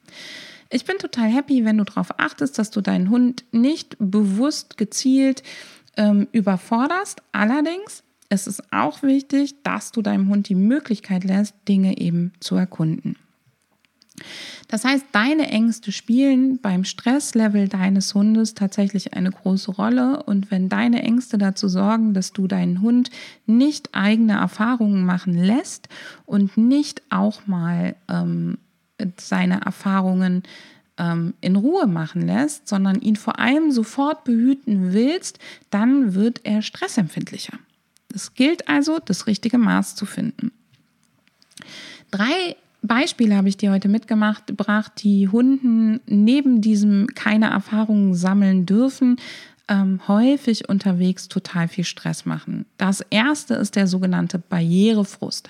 Ich 0.71 0.85
bin 0.85 0.99
total 0.99 1.29
happy, 1.29 1.65
wenn 1.65 1.79
du 1.79 1.85
darauf 1.85 2.19
achtest, 2.19 2.59
dass 2.59 2.71
du 2.71 2.81
deinen 2.81 3.11
Hund 3.11 3.45
nicht 3.53 3.97
bewusst 4.01 4.77
gezielt 4.77 5.43
ähm, 5.97 6.29
überforderst. 6.33 7.23
Allerdings 7.33 8.03
ist 8.31 8.47
es 8.47 8.63
auch 8.73 9.03
wichtig, 9.03 9.63
dass 9.63 9.93
du 9.93 10.03
deinem 10.03 10.29
Hund 10.29 10.49
die 10.49 10.55
Möglichkeit 10.55 11.25
lässt, 11.25 11.55
Dinge 11.69 11.99
eben 11.99 12.33
zu 12.41 12.57
erkunden. 12.57 13.17
Das 14.69 14.85
heißt, 14.85 15.07
deine 15.13 15.49
Ängste 15.49 15.93
spielen 15.93 16.59
beim 16.59 16.85
Stresslevel 16.85 17.69
deines 17.69 18.15
Hundes 18.15 18.55
tatsächlich 18.55 19.15
eine 19.15 19.31
große 19.31 19.73
Rolle. 19.73 20.23
Und 20.23 20.51
wenn 20.51 20.69
deine 20.69 21.03
Ängste 21.03 21.37
dazu 21.37 21.69
sorgen, 21.69 22.15
dass 22.15 22.33
du 22.33 22.47
deinen 22.47 22.81
Hund 22.81 23.11
nicht 23.47 23.91
eigene 23.93 24.35
Erfahrungen 24.35 25.05
machen 25.05 25.35
lässt 25.35 25.89
und 26.27 26.57
nicht 26.57 27.03
auch 27.11 27.47
mal 27.47 27.97
ähm, 28.09 28.59
seine 29.19 29.61
Erfahrungen 29.63 30.45
ähm, 30.99 31.35
in 31.41 31.57
Ruhe 31.57 31.87
machen 31.87 32.23
lässt, 32.23 32.69
sondern 32.69 33.01
ihn 33.01 33.17
vor 33.17 33.39
allem 33.39 33.71
sofort 33.71 34.25
behüten 34.25 34.93
willst, 34.93 35.39
dann 35.71 36.15
wird 36.15 36.41
er 36.45 36.63
stressempfindlicher. 36.63 37.59
Es 38.15 38.35
gilt 38.35 38.69
also, 38.69 38.99
das 39.05 39.27
richtige 39.27 39.59
Maß 39.59 39.97
zu 39.97 40.07
finden. 40.07 40.53
Drei 42.11 42.57
Beispiele 42.83 43.35
habe 43.35 43.49
ich 43.49 43.57
dir 43.57 43.73
heute 43.73 43.89
mitgemacht, 43.89 44.47
gebracht, 44.47 44.93
die 45.03 45.29
Hunden 45.29 46.01
neben 46.07 46.61
diesem 46.61 47.09
keine 47.15 47.51
Erfahrungen 47.51 48.15
sammeln 48.15 48.67
dürfen, 48.67 49.17
ähm, 49.69 50.01
häufig 50.07 50.69
unterwegs 50.69 51.29
total 51.29 51.69
viel 51.69 51.85
Stress 51.85 52.27
machen. 52.27 52.67
Das 52.77 53.01
erste 53.01 53.55
ist 53.55 53.77
der 53.77 53.87
sogenannte 53.87 54.39
Barrierefrust. 54.39 55.49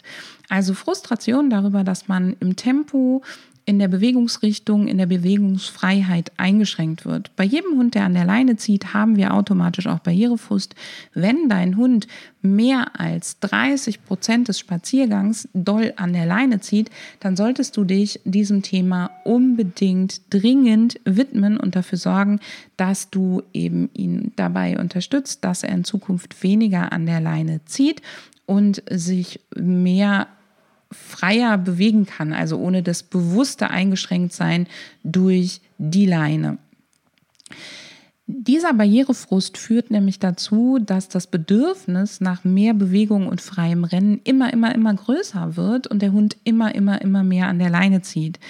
Also 0.49 0.75
Frustration 0.75 1.51
darüber, 1.51 1.83
dass 1.83 2.07
man 2.07 2.37
im 2.39 2.55
Tempo 2.55 3.23
in 3.66 3.78
der 3.78 3.88
Bewegungsrichtung, 3.88 4.87
in 4.88 4.99
der 4.99 5.06
Bewegungsfreiheit 5.06 6.33
eingeschränkt 6.37 7.06
wird. 7.06 7.35
Bei 7.35 7.44
jedem 7.44 7.78
Hund, 7.78 7.94
der 7.94 8.04
an 8.04 8.12
der 8.12 8.26
Leine 8.26 8.56
zieht, 8.56 8.92
haben 8.92 9.16
wir 9.16 9.33
automatisch 9.33 9.87
auch 9.87 10.00
Barrierefrust. 10.00 10.75
Wenn 11.14 11.49
dein 11.49 11.76
Hund 11.78 12.06
mehr 12.42 13.00
als 13.00 13.38
30 13.40 14.04
Prozent 14.04 14.49
des 14.49 14.59
Spaziergangs 14.59 15.49
doll 15.54 15.94
an 15.97 16.12
der 16.12 16.26
Leine 16.26 16.61
zieht, 16.61 16.90
dann 17.21 17.37
solltest 17.37 17.76
du 17.78 17.85
dich 17.85 18.21
diesem 18.25 18.61
Thema 18.61 19.11
unbedingt 19.25 20.21
dringend 20.28 21.00
widmen 21.06 21.56
und 21.56 21.75
dafür 21.75 21.97
sorgen, 21.97 22.40
dass 22.76 23.09
du 23.09 23.42
eben 23.54 23.88
ihn 23.94 24.33
dabei 24.37 24.78
unterstützt, 24.78 25.42
dass 25.42 25.62
er 25.62 25.75
in 25.75 25.85
Zukunft 25.85 26.42
weniger 26.42 26.92
an 26.92 27.06
der 27.06 27.21
Leine 27.21 27.62
zieht 27.64 28.02
und 28.44 28.83
sich 28.90 29.40
mehr 29.56 30.28
freier 30.95 31.59
bewegen 31.59 32.07
kann, 32.07 32.33
also 32.33 32.59
ohne 32.59 32.83
das 32.83 33.03
bewusste 33.03 33.71
Eingeschränktsein 33.71 34.67
durch 35.03 35.61
die 35.79 36.07
Leine. 36.07 36.59
Dieser 38.27 38.73
Barrierefrust 38.73 39.59
führt 39.59 39.91
nämlich 39.91 40.19
dazu, 40.19 40.79
dass 40.81 41.11
das 41.11 41.27
Bedürfnis 41.27 42.23
nach 42.23 42.43
mehr 42.43 42.73
Bewegung 42.73 43.27
und 43.27 43.43
freiem 43.43 43.85
Rennen 43.85 44.23
immer, 44.25 44.51
immer, 44.51 44.75
immer 44.75 44.95
größer 44.95 45.57
wird 45.57 45.87
und 45.87 46.01
der 46.01 46.13
Hund 46.13 46.39
immer, 46.43 46.75
immer, 46.75 47.03
immer 47.03 47.23
mehr 47.23 47.49
an 47.49 47.59
der 47.59 47.69
Leine 47.69 48.01
zieht. 48.01 48.41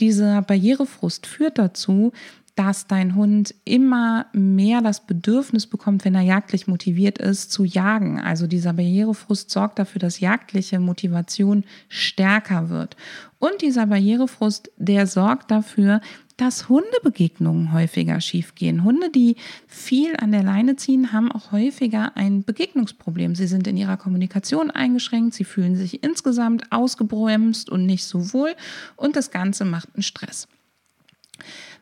Dieser 0.00 0.42
Barrierefrust 0.42 1.28
führt 1.28 1.58
dazu, 1.58 2.10
dass 2.54 2.86
dein 2.86 3.14
Hund 3.14 3.54
immer 3.64 4.26
mehr 4.32 4.82
das 4.82 5.06
Bedürfnis 5.06 5.66
bekommt, 5.66 6.04
wenn 6.04 6.14
er 6.14 6.22
jagdlich 6.22 6.66
motiviert 6.66 7.18
ist, 7.18 7.52
zu 7.52 7.64
jagen. 7.64 8.20
Also 8.20 8.46
dieser 8.46 8.72
Barrierefrust 8.72 9.50
sorgt 9.50 9.78
dafür, 9.78 10.00
dass 10.00 10.20
jagdliche 10.20 10.78
Motivation 10.78 11.64
stärker 11.88 12.68
wird. 12.68 12.96
Und 13.38 13.62
dieser 13.62 13.86
Barrierefrust, 13.86 14.70
der 14.76 15.06
sorgt 15.06 15.50
dafür, 15.50 16.00
dass 16.40 16.70
Hundebegegnungen 16.70 17.72
häufiger 17.72 18.20
schiefgehen. 18.20 18.82
Hunde, 18.82 19.10
die 19.10 19.36
viel 19.66 20.16
an 20.16 20.32
der 20.32 20.42
Leine 20.42 20.76
ziehen, 20.76 21.12
haben 21.12 21.30
auch 21.30 21.52
häufiger 21.52 22.16
ein 22.16 22.44
Begegnungsproblem. 22.44 23.34
Sie 23.34 23.46
sind 23.46 23.66
in 23.66 23.76
ihrer 23.76 23.98
Kommunikation 23.98 24.70
eingeschränkt, 24.70 25.34
sie 25.34 25.44
fühlen 25.44 25.76
sich 25.76 26.02
insgesamt 26.02 26.72
ausgebremst 26.72 27.68
und 27.68 27.84
nicht 27.84 28.04
so 28.04 28.32
wohl 28.32 28.54
und 28.96 29.16
das 29.16 29.30
Ganze 29.30 29.66
macht 29.66 29.88
einen 29.94 30.02
Stress. 30.02 30.48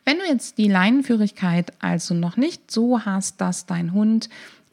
Wenn 0.09 0.17
du 0.17 0.25
jetzt 0.25 0.57
die 0.57 0.67
Leinenführigkeit 0.67 1.71
also 1.77 2.15
noch 2.15 2.35
nicht 2.35 2.71
so 2.71 3.05
hast, 3.05 3.41
dass 3.41 3.67
dein 3.67 3.93
Hund 3.93 4.27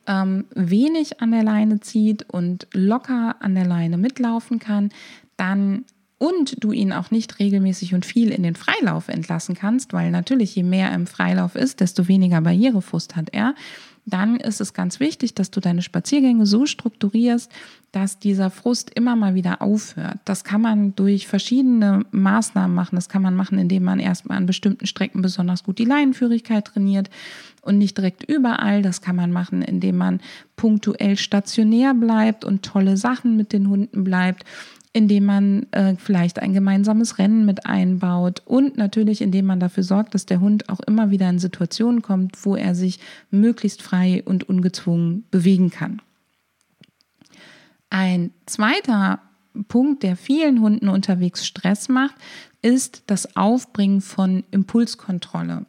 ähm, 0.06 0.46
wenig 0.54 1.20
an 1.20 1.30
der 1.30 1.42
Leine 1.42 1.78
zieht 1.80 2.22
und 2.30 2.66
locker 2.72 3.36
an 3.40 3.54
der 3.54 3.66
Leine 3.66 3.98
mitlaufen 3.98 4.60
kann, 4.60 4.88
dann 5.36 5.84
und 6.16 6.64
du 6.64 6.72
ihn 6.72 6.90
auch 6.90 7.10
nicht 7.10 7.38
regelmäßig 7.38 7.92
und 7.92 8.06
viel 8.06 8.30
in 8.30 8.44
den 8.44 8.54
Freilauf 8.54 9.08
entlassen 9.08 9.54
kannst, 9.54 9.92
weil 9.92 10.10
natürlich 10.10 10.56
je 10.56 10.62
mehr 10.62 10.90
im 10.94 11.06
Freilauf 11.06 11.54
ist, 11.54 11.80
desto 11.80 12.08
weniger 12.08 12.40
Barrierefrust 12.40 13.14
hat 13.14 13.28
er, 13.34 13.54
dann 14.06 14.36
ist 14.36 14.60
es 14.60 14.72
ganz 14.72 15.00
wichtig, 15.00 15.34
dass 15.34 15.50
du 15.50 15.60
deine 15.60 15.82
Spaziergänge 15.82 16.46
so 16.46 16.64
strukturierst, 16.64 17.50
dass 17.90 18.20
dieser 18.20 18.50
Frust 18.50 18.90
immer 18.94 19.16
mal 19.16 19.34
wieder 19.34 19.60
aufhört. 19.60 20.18
Das 20.24 20.44
kann 20.44 20.60
man 20.60 20.94
durch 20.94 21.26
verschiedene 21.26 22.04
Maßnahmen 22.12 22.74
machen. 22.74 22.94
Das 22.94 23.08
kann 23.08 23.22
man 23.22 23.34
machen, 23.34 23.58
indem 23.58 23.82
man 23.82 23.98
erstmal 23.98 24.38
an 24.38 24.46
bestimmten 24.46 24.86
Strecken 24.86 25.22
besonders 25.22 25.64
gut 25.64 25.78
die 25.78 25.84
Leinenführigkeit 25.84 26.66
trainiert 26.66 27.10
und 27.62 27.78
nicht 27.78 27.98
direkt 27.98 28.22
überall. 28.22 28.80
Das 28.80 29.00
kann 29.00 29.16
man 29.16 29.32
machen, 29.32 29.60
indem 29.60 29.96
man 29.96 30.20
punktuell 30.54 31.16
stationär 31.16 31.92
bleibt 31.92 32.44
und 32.44 32.62
tolle 32.62 32.96
Sachen 32.96 33.36
mit 33.36 33.52
den 33.52 33.68
Hunden 33.68 34.04
bleibt 34.04 34.44
indem 34.96 35.26
man 35.26 35.66
äh, 35.72 35.94
vielleicht 35.98 36.38
ein 36.38 36.54
gemeinsames 36.54 37.18
Rennen 37.18 37.44
mit 37.44 37.66
einbaut 37.66 38.40
und 38.46 38.78
natürlich 38.78 39.20
indem 39.20 39.44
man 39.44 39.60
dafür 39.60 39.82
sorgt, 39.82 40.14
dass 40.14 40.24
der 40.24 40.40
Hund 40.40 40.70
auch 40.70 40.80
immer 40.80 41.10
wieder 41.10 41.28
in 41.28 41.38
Situationen 41.38 42.00
kommt, 42.00 42.46
wo 42.46 42.56
er 42.56 42.74
sich 42.74 42.98
möglichst 43.30 43.82
frei 43.82 44.22
und 44.24 44.48
ungezwungen 44.48 45.24
bewegen 45.30 45.68
kann. 45.68 46.00
Ein 47.90 48.30
zweiter 48.46 49.20
Punkt, 49.68 50.02
der 50.02 50.16
vielen 50.16 50.62
Hunden 50.62 50.88
unterwegs 50.88 51.46
Stress 51.46 51.90
macht, 51.90 52.14
ist 52.62 53.02
das 53.06 53.36
Aufbringen 53.36 54.00
von 54.00 54.44
Impulskontrolle. 54.50 55.66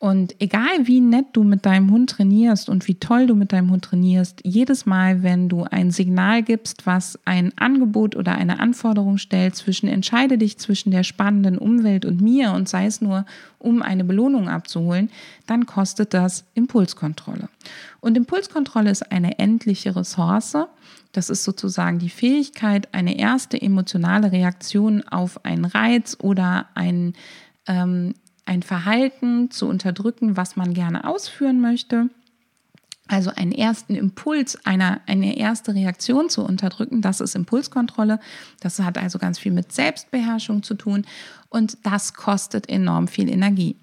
Und 0.00 0.40
egal 0.40 0.86
wie 0.86 1.00
nett 1.00 1.26
du 1.32 1.42
mit 1.42 1.66
deinem 1.66 1.90
Hund 1.90 2.10
trainierst 2.10 2.68
und 2.68 2.86
wie 2.86 2.94
toll 2.94 3.26
du 3.26 3.34
mit 3.34 3.52
deinem 3.52 3.72
Hund 3.72 3.84
trainierst, 3.84 4.40
jedes 4.44 4.86
Mal, 4.86 5.24
wenn 5.24 5.48
du 5.48 5.64
ein 5.64 5.90
Signal 5.90 6.44
gibst, 6.44 6.86
was 6.86 7.18
ein 7.24 7.52
Angebot 7.58 8.14
oder 8.14 8.36
eine 8.36 8.60
Anforderung 8.60 9.18
stellt, 9.18 9.56
zwischen 9.56 9.88
entscheide 9.88 10.38
dich 10.38 10.56
zwischen 10.58 10.92
der 10.92 11.02
spannenden 11.02 11.58
Umwelt 11.58 12.04
und 12.04 12.20
mir 12.20 12.52
und 12.52 12.68
sei 12.68 12.86
es 12.86 13.00
nur, 13.00 13.26
um 13.58 13.82
eine 13.82 14.04
Belohnung 14.04 14.48
abzuholen, 14.48 15.10
dann 15.48 15.66
kostet 15.66 16.14
das 16.14 16.44
Impulskontrolle. 16.54 17.48
Und 17.98 18.16
Impulskontrolle 18.16 18.90
ist 18.90 19.10
eine 19.10 19.40
endliche 19.40 19.96
Ressource. 19.96 20.56
Das 21.10 21.28
ist 21.28 21.42
sozusagen 21.42 21.98
die 21.98 22.08
Fähigkeit, 22.08 22.94
eine 22.94 23.18
erste 23.18 23.60
emotionale 23.60 24.30
Reaktion 24.30 25.02
auf 25.08 25.44
einen 25.44 25.64
Reiz 25.64 26.16
oder 26.20 26.66
ein 26.74 27.14
ähm, 27.66 28.14
ein 28.48 28.62
Verhalten 28.62 29.50
zu 29.50 29.68
unterdrücken, 29.68 30.36
was 30.36 30.56
man 30.56 30.72
gerne 30.72 31.06
ausführen 31.06 31.60
möchte. 31.60 32.08
Also 33.06 33.30
einen 33.30 33.52
ersten 33.52 33.94
Impuls, 33.94 34.58
eine, 34.64 35.00
eine 35.06 35.36
erste 35.38 35.74
Reaktion 35.74 36.28
zu 36.28 36.44
unterdrücken, 36.44 37.00
das 37.00 37.20
ist 37.20 37.34
Impulskontrolle. 37.34 38.20
Das 38.60 38.78
hat 38.80 38.98
also 38.98 39.18
ganz 39.18 39.38
viel 39.38 39.52
mit 39.52 39.72
Selbstbeherrschung 39.72 40.62
zu 40.62 40.74
tun 40.74 41.06
und 41.48 41.78
das 41.82 42.14
kostet 42.14 42.68
enorm 42.68 43.08
viel 43.08 43.30
Energie. 43.30 43.76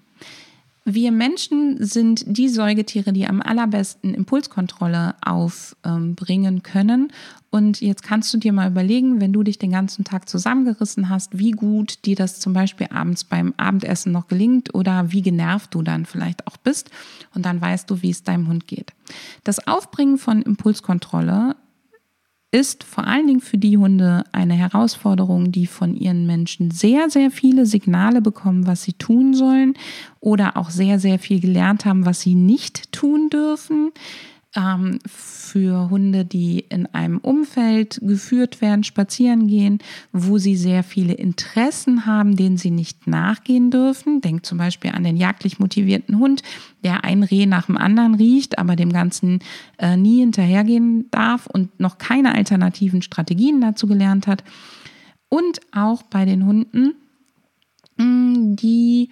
Wir 0.88 1.10
Menschen 1.10 1.84
sind 1.84 2.22
die 2.28 2.48
Säugetiere, 2.48 3.12
die 3.12 3.26
am 3.26 3.42
allerbesten 3.42 4.14
Impulskontrolle 4.14 5.16
aufbringen 5.20 6.62
können. 6.62 7.12
Und 7.50 7.80
jetzt 7.80 8.04
kannst 8.04 8.32
du 8.32 8.38
dir 8.38 8.52
mal 8.52 8.70
überlegen, 8.70 9.20
wenn 9.20 9.32
du 9.32 9.42
dich 9.42 9.58
den 9.58 9.72
ganzen 9.72 10.04
Tag 10.04 10.28
zusammengerissen 10.28 11.08
hast, 11.08 11.36
wie 11.36 11.50
gut 11.50 12.04
dir 12.04 12.14
das 12.14 12.38
zum 12.38 12.52
Beispiel 12.52 12.86
abends 12.92 13.24
beim 13.24 13.52
Abendessen 13.56 14.12
noch 14.12 14.28
gelingt 14.28 14.74
oder 14.74 15.10
wie 15.10 15.22
genervt 15.22 15.74
du 15.74 15.82
dann 15.82 16.06
vielleicht 16.06 16.46
auch 16.46 16.56
bist. 16.56 16.88
Und 17.34 17.44
dann 17.46 17.60
weißt 17.60 17.90
du, 17.90 18.02
wie 18.02 18.10
es 18.10 18.22
deinem 18.22 18.46
Hund 18.46 18.68
geht. 18.68 18.92
Das 19.42 19.66
Aufbringen 19.66 20.18
von 20.18 20.40
Impulskontrolle 20.40 21.56
ist 22.56 22.84
vor 22.84 23.06
allen 23.06 23.26
Dingen 23.26 23.40
für 23.42 23.58
die 23.58 23.76
Hunde 23.76 24.24
eine 24.32 24.54
Herausforderung, 24.54 25.52
die 25.52 25.66
von 25.66 25.94
ihren 25.94 26.24
Menschen 26.24 26.70
sehr, 26.70 27.10
sehr 27.10 27.30
viele 27.30 27.66
Signale 27.66 28.22
bekommen, 28.22 28.66
was 28.66 28.82
sie 28.82 28.94
tun 28.94 29.34
sollen 29.34 29.74
oder 30.20 30.56
auch 30.56 30.70
sehr, 30.70 30.98
sehr 30.98 31.18
viel 31.18 31.38
gelernt 31.38 31.84
haben, 31.84 32.06
was 32.06 32.22
sie 32.22 32.34
nicht 32.34 32.92
tun 32.92 33.28
dürfen 33.28 33.92
ähm, 34.56 34.98
für 35.06 35.90
Hunde, 35.90 36.24
die 36.24 36.60
in 36.68 36.86
einem 36.86 37.18
Umfeld 37.18 38.00
geführt 38.02 38.60
werden, 38.60 38.84
spazieren 38.84 39.46
gehen, 39.46 39.78
wo 40.12 40.38
sie 40.38 40.56
sehr 40.56 40.82
viele 40.82 41.12
Interessen 41.12 42.06
haben, 42.06 42.36
denen 42.36 42.56
sie 42.56 42.70
nicht 42.70 43.06
nachgehen 43.06 43.70
dürfen. 43.70 44.20
Denkt 44.20 44.46
zum 44.46 44.58
Beispiel 44.58 44.90
an 44.92 45.04
den 45.04 45.16
jagdlich 45.16 45.58
motivierten 45.58 46.18
Hund, 46.18 46.42
der 46.82 47.04
ein 47.04 47.22
Reh 47.22 47.46
nach 47.46 47.66
dem 47.66 47.76
anderen 47.76 48.14
riecht, 48.14 48.58
aber 48.58 48.76
dem 48.76 48.92
Ganzen 48.92 49.40
äh, 49.78 49.96
nie 49.96 50.20
hinterhergehen 50.20 51.10
darf 51.10 51.46
und 51.46 51.78
noch 51.78 51.98
keine 51.98 52.34
alternativen 52.34 53.02
Strategien 53.02 53.60
dazu 53.60 53.86
gelernt 53.86 54.26
hat. 54.26 54.42
Und 55.28 55.60
auch 55.72 56.02
bei 56.02 56.24
den 56.24 56.46
Hunden, 56.46 56.94
mm, 57.98 58.56
die 58.56 59.10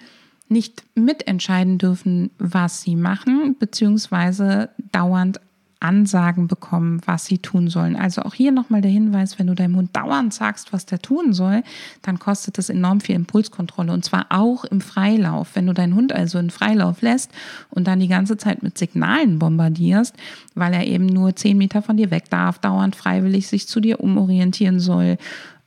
nicht 0.49 0.83
mitentscheiden 0.95 1.79
dürfen, 1.79 2.31
was 2.39 2.83
sie 2.83 2.97
machen, 2.97 3.57
beziehungsweise 3.59 4.71
dauernd 4.93 5.41
Ansagen 5.85 6.49
bekommen, 6.49 7.01
was 7.05 7.27
sie 7.27 7.39
tun 7.39 7.69
sollen. 7.69 7.95
Also 7.95 8.23
auch 8.23 8.33
hier 8.33 8.53
nochmal 8.53 8.81
der 8.81 8.91
Hinweis, 8.91 9.39
wenn 9.39 9.47
du 9.47 9.55
deinem 9.55 9.77
Hund 9.77 9.95
dauernd 9.95 10.33
sagst, 10.33 10.73
was 10.73 10.87
der 10.87 11.01
tun 11.01 11.35
soll, 11.35 11.63
dann 12.01 12.19
kostet 12.19 12.57
das 12.57 12.71
enorm 12.71 13.01
viel 13.01 13.15
Impulskontrolle 13.15 13.93
und 13.93 14.05
zwar 14.05 14.27
auch 14.31 14.65
im 14.65 14.81
Freilauf. 14.81 15.51
Wenn 15.55 15.67
du 15.67 15.75
deinen 15.75 15.95
Hund 15.95 16.13
also 16.13 16.39
in 16.39 16.51
Freilauf 16.51 17.03
lässt 17.03 17.31
und 17.71 17.87
dann 17.87 18.01
die 18.01 18.09
ganze 18.09 18.39
Zeit 18.39 18.63
mit 18.63 18.79
Signalen 18.79 19.39
bombardierst, 19.39 20.17
weil 20.55 20.73
er 20.73 20.87
eben 20.87 21.07
nur 21.07 21.37
zehn 21.37 21.59
Meter 21.59 21.83
von 21.83 21.99
dir 21.99 22.11
weg 22.11 22.31
darf, 22.31 22.59
dauernd 22.59 22.97
freiwillig 22.97 23.47
sich 23.47 23.69
zu 23.69 23.81
dir 23.81 24.01
umorientieren 24.01 24.81
soll 24.81 25.19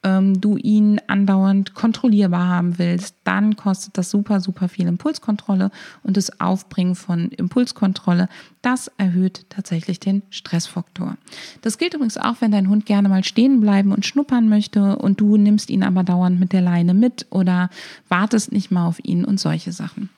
ähm, 0.08 0.40
du 0.40 0.58
ihn 0.58 1.02
andauernd 1.08 1.74
kontrollierbar 1.74 2.48
haben 2.48 2.78
willst, 2.78 3.16
dann 3.26 3.58
kostet 3.58 3.98
das 3.98 4.10
super, 4.10 4.40
super 4.40 4.70
viel 4.70 4.88
Impulskontrolle 4.88 5.70
und 6.04 6.16
das 6.16 6.40
Aufbringen 6.40 6.96
von 6.96 7.30
Impulskontrolle, 7.30 8.30
das 8.62 8.90
erhöht 8.98 9.46
tatsächlich 9.50 10.00
den 10.00 10.24
Stressfaktor. 10.30 11.18
Das 11.62 11.78
gilt 11.78 11.94
übrigens 11.94 12.18
auch, 12.18 12.36
wenn 12.40 12.52
dein 12.52 12.70
Hund 12.70 12.86
gerne 12.86 13.10
mal 13.10 13.24
stehen 13.24 13.60
bleiben 13.60 13.92
und 13.92 14.06
schnuppern 14.06 14.48
möchte 14.48 14.98
und 14.98 15.20
du 15.20 15.36
nimmst 15.36 15.70
ihn 15.70 15.84
aber 15.84 16.04
dauernd 16.04 16.40
mit 16.40 16.54
der 16.54 16.62
Leine 16.62 16.94
mit 16.94 17.28
oder 17.30 17.70
wartest 18.08 18.52
nicht 18.52 18.72
mal 18.72 18.88
auf 18.88 19.04
ihn 19.04 19.26
und 19.26 19.40
solche 19.40 19.74
Sachen. 19.74 20.10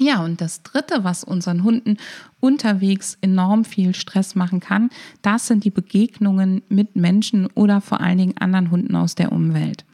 Ja, 0.00 0.24
und 0.24 0.40
das 0.40 0.62
Dritte, 0.62 1.04
was 1.04 1.24
unseren 1.24 1.62
Hunden 1.62 1.98
unterwegs 2.40 3.18
enorm 3.20 3.66
viel 3.66 3.94
Stress 3.94 4.34
machen 4.34 4.58
kann, 4.58 4.88
das 5.20 5.46
sind 5.46 5.64
die 5.64 5.70
Begegnungen 5.70 6.62
mit 6.70 6.96
Menschen 6.96 7.48
oder 7.54 7.82
vor 7.82 8.00
allen 8.00 8.16
Dingen 8.16 8.38
anderen 8.38 8.70
Hunden 8.70 8.96
aus 8.96 9.14
der 9.14 9.30
Umwelt. 9.30 9.84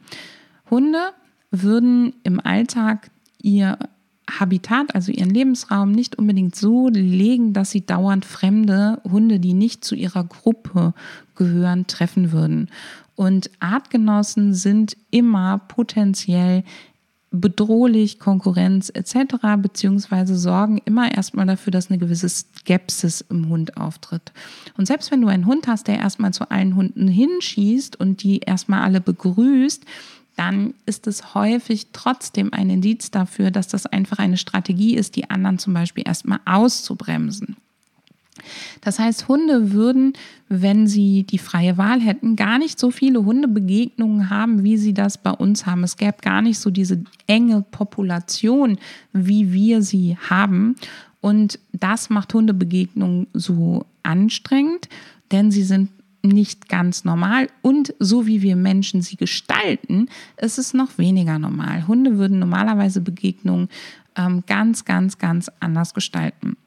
Hunde 0.69 1.09
würden 1.51 2.13
im 2.23 2.39
Alltag 2.39 3.11
ihr 3.41 3.77
Habitat, 4.31 4.95
also 4.95 5.11
ihren 5.11 5.29
Lebensraum, 5.29 5.91
nicht 5.91 6.17
unbedingt 6.17 6.55
so 6.55 6.87
legen, 6.87 7.51
dass 7.51 7.71
sie 7.71 7.85
dauernd 7.85 8.23
fremde 8.23 9.01
Hunde, 9.03 9.41
die 9.41 9.53
nicht 9.53 9.83
zu 9.83 9.93
ihrer 9.93 10.23
Gruppe 10.23 10.93
gehören, 11.35 11.85
treffen 11.87 12.31
würden. 12.31 12.69
Und 13.15 13.49
Artgenossen 13.59 14.53
sind 14.53 14.95
immer 15.11 15.57
potenziell 15.57 16.63
bedrohlich, 17.39 18.19
Konkurrenz 18.19 18.89
etc., 18.93 19.35
beziehungsweise 19.57 20.37
sorgen 20.37 20.79
immer 20.85 21.11
erstmal 21.11 21.45
dafür, 21.45 21.71
dass 21.71 21.89
eine 21.89 21.97
gewisse 21.97 22.29
Skepsis 22.29 23.21
im 23.29 23.49
Hund 23.49 23.77
auftritt. 23.77 24.31
Und 24.77 24.85
selbst 24.85 25.11
wenn 25.11 25.21
du 25.21 25.27
einen 25.27 25.45
Hund 25.45 25.67
hast, 25.67 25.87
der 25.87 25.99
erstmal 25.99 26.33
zu 26.33 26.49
allen 26.49 26.75
Hunden 26.75 27.07
hinschießt 27.07 27.99
und 27.99 28.23
die 28.23 28.39
erstmal 28.39 28.81
alle 28.81 29.01
begrüßt, 29.01 29.83
dann 30.37 30.75
ist 30.85 31.07
es 31.07 31.33
häufig 31.33 31.87
trotzdem 31.93 32.53
ein 32.53 32.69
Indiz 32.69 33.09
dafür, 33.09 33.49
dass 33.49 33.67
das 33.67 33.87
einfach 33.87 34.19
eine 34.19 34.37
Strategie 34.37 34.95
ist, 34.95 35.15
die 35.15 35.29
anderen 35.29 35.57
zum 35.57 35.73
Beispiel 35.73 36.03
erstmal 36.05 36.39
auszubremsen. 36.45 37.57
Das 38.81 38.99
heißt, 38.99 39.27
Hunde 39.27 39.71
würden, 39.71 40.13
wenn 40.49 40.87
sie 40.87 41.23
die 41.23 41.37
freie 41.37 41.77
Wahl 41.77 41.99
hätten, 42.01 42.35
gar 42.35 42.57
nicht 42.59 42.79
so 42.79 42.91
viele 42.91 43.25
Hundebegegnungen 43.25 44.29
haben, 44.29 44.63
wie 44.63 44.77
sie 44.77 44.93
das 44.93 45.17
bei 45.17 45.31
uns 45.31 45.65
haben. 45.65 45.83
Es 45.83 45.97
gäbe 45.97 46.17
gar 46.21 46.41
nicht 46.41 46.59
so 46.59 46.69
diese 46.69 47.03
enge 47.27 47.63
Population, 47.71 48.77
wie 49.13 49.51
wir 49.53 49.81
sie 49.81 50.17
haben. 50.29 50.75
Und 51.21 51.59
das 51.73 52.09
macht 52.09 52.33
Hundebegegnungen 52.33 53.27
so 53.33 53.85
anstrengend, 54.03 54.87
denn 55.31 55.51
sie 55.51 55.63
sind 55.63 55.89
nicht 56.23 56.67
ganz 56.69 57.03
normal 57.03 57.47
und 57.61 57.93
so 57.99 58.27
wie 58.27 58.41
wir 58.41 58.55
Menschen 58.55 59.01
sie 59.01 59.15
gestalten, 59.15 60.09
ist 60.37 60.57
es 60.57 60.73
noch 60.73 60.97
weniger 60.97 61.39
normal. 61.39 61.87
Hunde 61.87 62.17
würden 62.17 62.39
normalerweise 62.39 63.01
Begegnungen 63.01 63.69
ähm, 64.15 64.43
ganz, 64.47 64.85
ganz, 64.85 65.17
ganz 65.17 65.49
anders 65.59 65.93
gestalten. 65.93 66.57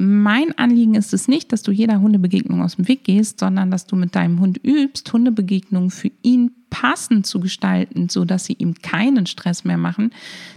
Mein 0.00 0.56
Anliegen 0.56 0.94
ist 0.94 1.12
es 1.12 1.26
nicht, 1.26 1.52
dass 1.52 1.64
du 1.64 1.72
jeder 1.72 2.00
Hundebegegnung 2.00 2.62
aus 2.62 2.76
dem 2.76 2.86
Weg 2.86 3.02
gehst, 3.02 3.40
sondern 3.40 3.72
dass 3.72 3.84
du 3.84 3.96
mit 3.96 4.14
deinem 4.14 4.38
Hund 4.38 4.60
übst, 4.62 5.12
Hundebegegnungen 5.12 5.90
für 5.90 6.12
ihn 6.22 6.52
passend 6.70 7.26
zu 7.26 7.40
gestalten, 7.40 8.08
sodass 8.08 8.44
sie 8.44 8.52
ihm 8.52 8.74
keinen 8.74 9.26
Stress 9.26 9.64
mehr 9.64 9.76
machen. 9.76 10.12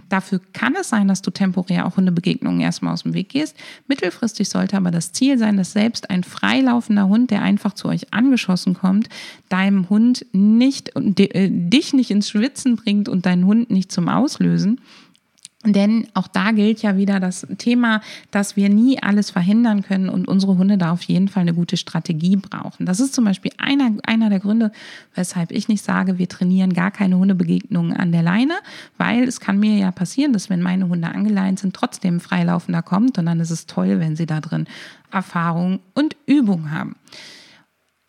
Dafür 0.08 0.40
kann 0.52 0.76
es 0.80 0.90
sein, 0.90 1.08
dass 1.08 1.22
du 1.22 1.32
temporär 1.32 1.86
auch 1.86 1.96
Hundebegegnungen 1.96 2.60
erstmal 2.60 2.92
aus 2.92 3.02
dem 3.02 3.14
Weg 3.14 3.30
gehst. 3.30 3.56
Mittelfristig 3.88 4.48
sollte 4.48 4.76
aber 4.76 4.92
das 4.92 5.10
Ziel 5.10 5.36
sein, 5.38 5.56
dass 5.56 5.72
selbst 5.72 6.08
ein 6.08 6.22
freilaufender 6.22 7.08
Hund, 7.08 7.32
der 7.32 7.42
einfach 7.42 7.72
zu 7.72 7.88
euch 7.88 8.14
angeschossen 8.14 8.74
kommt, 8.74 9.08
deinem 9.48 9.90
Hund 9.90 10.24
nicht, 10.30 10.92
äh, 10.94 11.50
dich 11.50 11.92
nicht 11.94 12.12
ins 12.12 12.28
Schwitzen 12.28 12.76
bringt 12.76 13.08
und 13.08 13.26
deinen 13.26 13.46
Hund 13.46 13.70
nicht 13.72 13.90
zum 13.90 14.08
Auslösen, 14.08 14.80
denn 15.64 16.08
auch 16.14 16.26
da 16.26 16.50
gilt 16.50 16.82
ja 16.82 16.96
wieder 16.96 17.20
das 17.20 17.46
Thema, 17.58 18.00
dass 18.32 18.56
wir 18.56 18.68
nie 18.68 19.00
alles 19.00 19.30
verhindern 19.30 19.82
können 19.82 20.08
und 20.08 20.26
unsere 20.26 20.58
Hunde 20.58 20.76
da 20.76 20.90
auf 20.90 21.02
jeden 21.02 21.28
Fall 21.28 21.42
eine 21.42 21.54
gute 21.54 21.76
Strategie 21.76 22.36
brauchen. 22.36 22.84
Das 22.84 22.98
ist 22.98 23.14
zum 23.14 23.24
Beispiel 23.24 23.52
einer, 23.58 23.92
einer 24.04 24.28
der 24.28 24.40
Gründe, 24.40 24.72
weshalb 25.14 25.52
ich 25.52 25.68
nicht 25.68 25.84
sage, 25.84 26.18
wir 26.18 26.28
trainieren 26.28 26.72
gar 26.72 26.90
keine 26.90 27.16
Hundebegegnungen 27.16 27.96
an 27.96 28.10
der 28.10 28.22
Leine, 28.22 28.54
weil 28.98 29.22
es 29.22 29.38
kann 29.38 29.60
mir 29.60 29.76
ja 29.76 29.92
passieren, 29.92 30.32
dass 30.32 30.50
wenn 30.50 30.62
meine 30.62 30.88
Hunde 30.88 31.08
angeleint 31.08 31.60
sind, 31.60 31.74
trotzdem 31.74 32.16
ein 32.16 32.20
Freilaufender 32.20 32.82
kommt 32.82 33.18
und 33.18 33.26
dann 33.26 33.38
ist 33.38 33.50
es 33.50 33.66
toll, 33.66 34.00
wenn 34.00 34.16
sie 34.16 34.26
da 34.26 34.40
drin 34.40 34.66
Erfahrung 35.12 35.78
und 35.94 36.16
Übung 36.26 36.72
haben. 36.72 36.96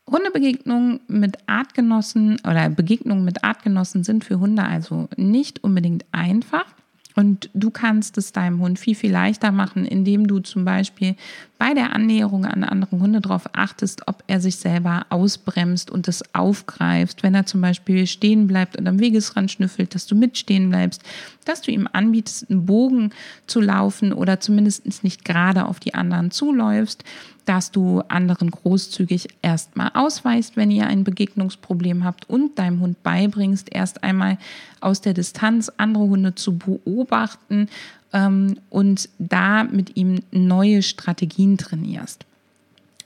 Hundebegegnungen 0.09 1.01
mit 1.07 1.37
Artgenossen 1.47 2.39
oder 2.41 2.69
Begegnungen 2.69 3.23
mit 3.23 3.43
Artgenossen 3.43 4.03
sind 4.03 4.25
für 4.25 4.39
Hunde 4.39 4.63
also 4.63 5.07
nicht 5.17 5.63
unbedingt 5.63 6.05
einfach. 6.11 6.65
Und 7.15 7.49
du 7.53 7.69
kannst 7.69 8.17
es 8.17 8.31
deinem 8.31 8.59
Hund 8.59 8.79
viel, 8.79 8.95
viel 8.95 9.11
leichter 9.11 9.51
machen, 9.51 9.85
indem 9.85 10.27
du 10.27 10.39
zum 10.39 10.65
Beispiel 10.65 11.15
bei 11.63 11.73
der 11.73 11.93
Annäherung 11.93 12.43
an 12.43 12.65
andere 12.65 12.99
Hunde 12.99 13.21
darauf 13.21 13.43
achtest, 13.53 14.09
ob 14.09 14.21
er 14.27 14.41
sich 14.41 14.57
selber 14.57 15.05
ausbremst 15.07 15.89
und 15.89 16.09
es 16.09 16.21
aufgreifst. 16.35 17.23
Wenn 17.23 17.35
er 17.35 17.45
zum 17.45 17.61
Beispiel 17.61 18.05
stehen 18.05 18.47
bleibt 18.47 18.75
und 18.75 18.85
am 18.85 18.99
Wegesrand 18.99 19.49
schnüffelt, 19.49 19.95
dass 19.95 20.05
du 20.05 20.13
mitstehen 20.13 20.67
bleibst, 20.67 21.01
dass 21.45 21.61
du 21.61 21.71
ihm 21.71 21.87
anbietest, 21.93 22.51
einen 22.51 22.65
Bogen 22.65 23.11
zu 23.47 23.61
laufen 23.61 24.11
oder 24.11 24.41
zumindest 24.41 25.05
nicht 25.05 25.23
gerade 25.23 25.65
auf 25.65 25.79
die 25.79 25.93
anderen 25.93 26.31
zuläufst 26.31 27.05
dass 27.45 27.71
du 27.71 28.01
anderen 28.07 28.51
großzügig 28.51 29.27
erstmal 29.41 29.91
ausweist, 29.93 30.55
wenn 30.55 30.71
ihr 30.71 30.87
ein 30.87 31.03
Begegnungsproblem 31.03 32.05
habt 32.05 32.29
und 32.29 32.57
deinem 32.57 32.79
Hund 32.79 33.03
beibringst, 33.03 33.67
erst 33.69 34.01
einmal 34.01 34.37
aus 34.79 35.01
der 35.01 35.13
Distanz 35.13 35.69
andere 35.75 36.03
Hunde 36.03 36.35
zu 36.35 36.57
beobachten 36.57 37.67
ähm, 38.13 38.55
und 38.69 39.09
da 39.19 39.63
mit 39.63 39.97
ihm 39.97 40.19
neue 40.31 40.81
Strategien 40.81 41.57
trainierst. 41.57 42.25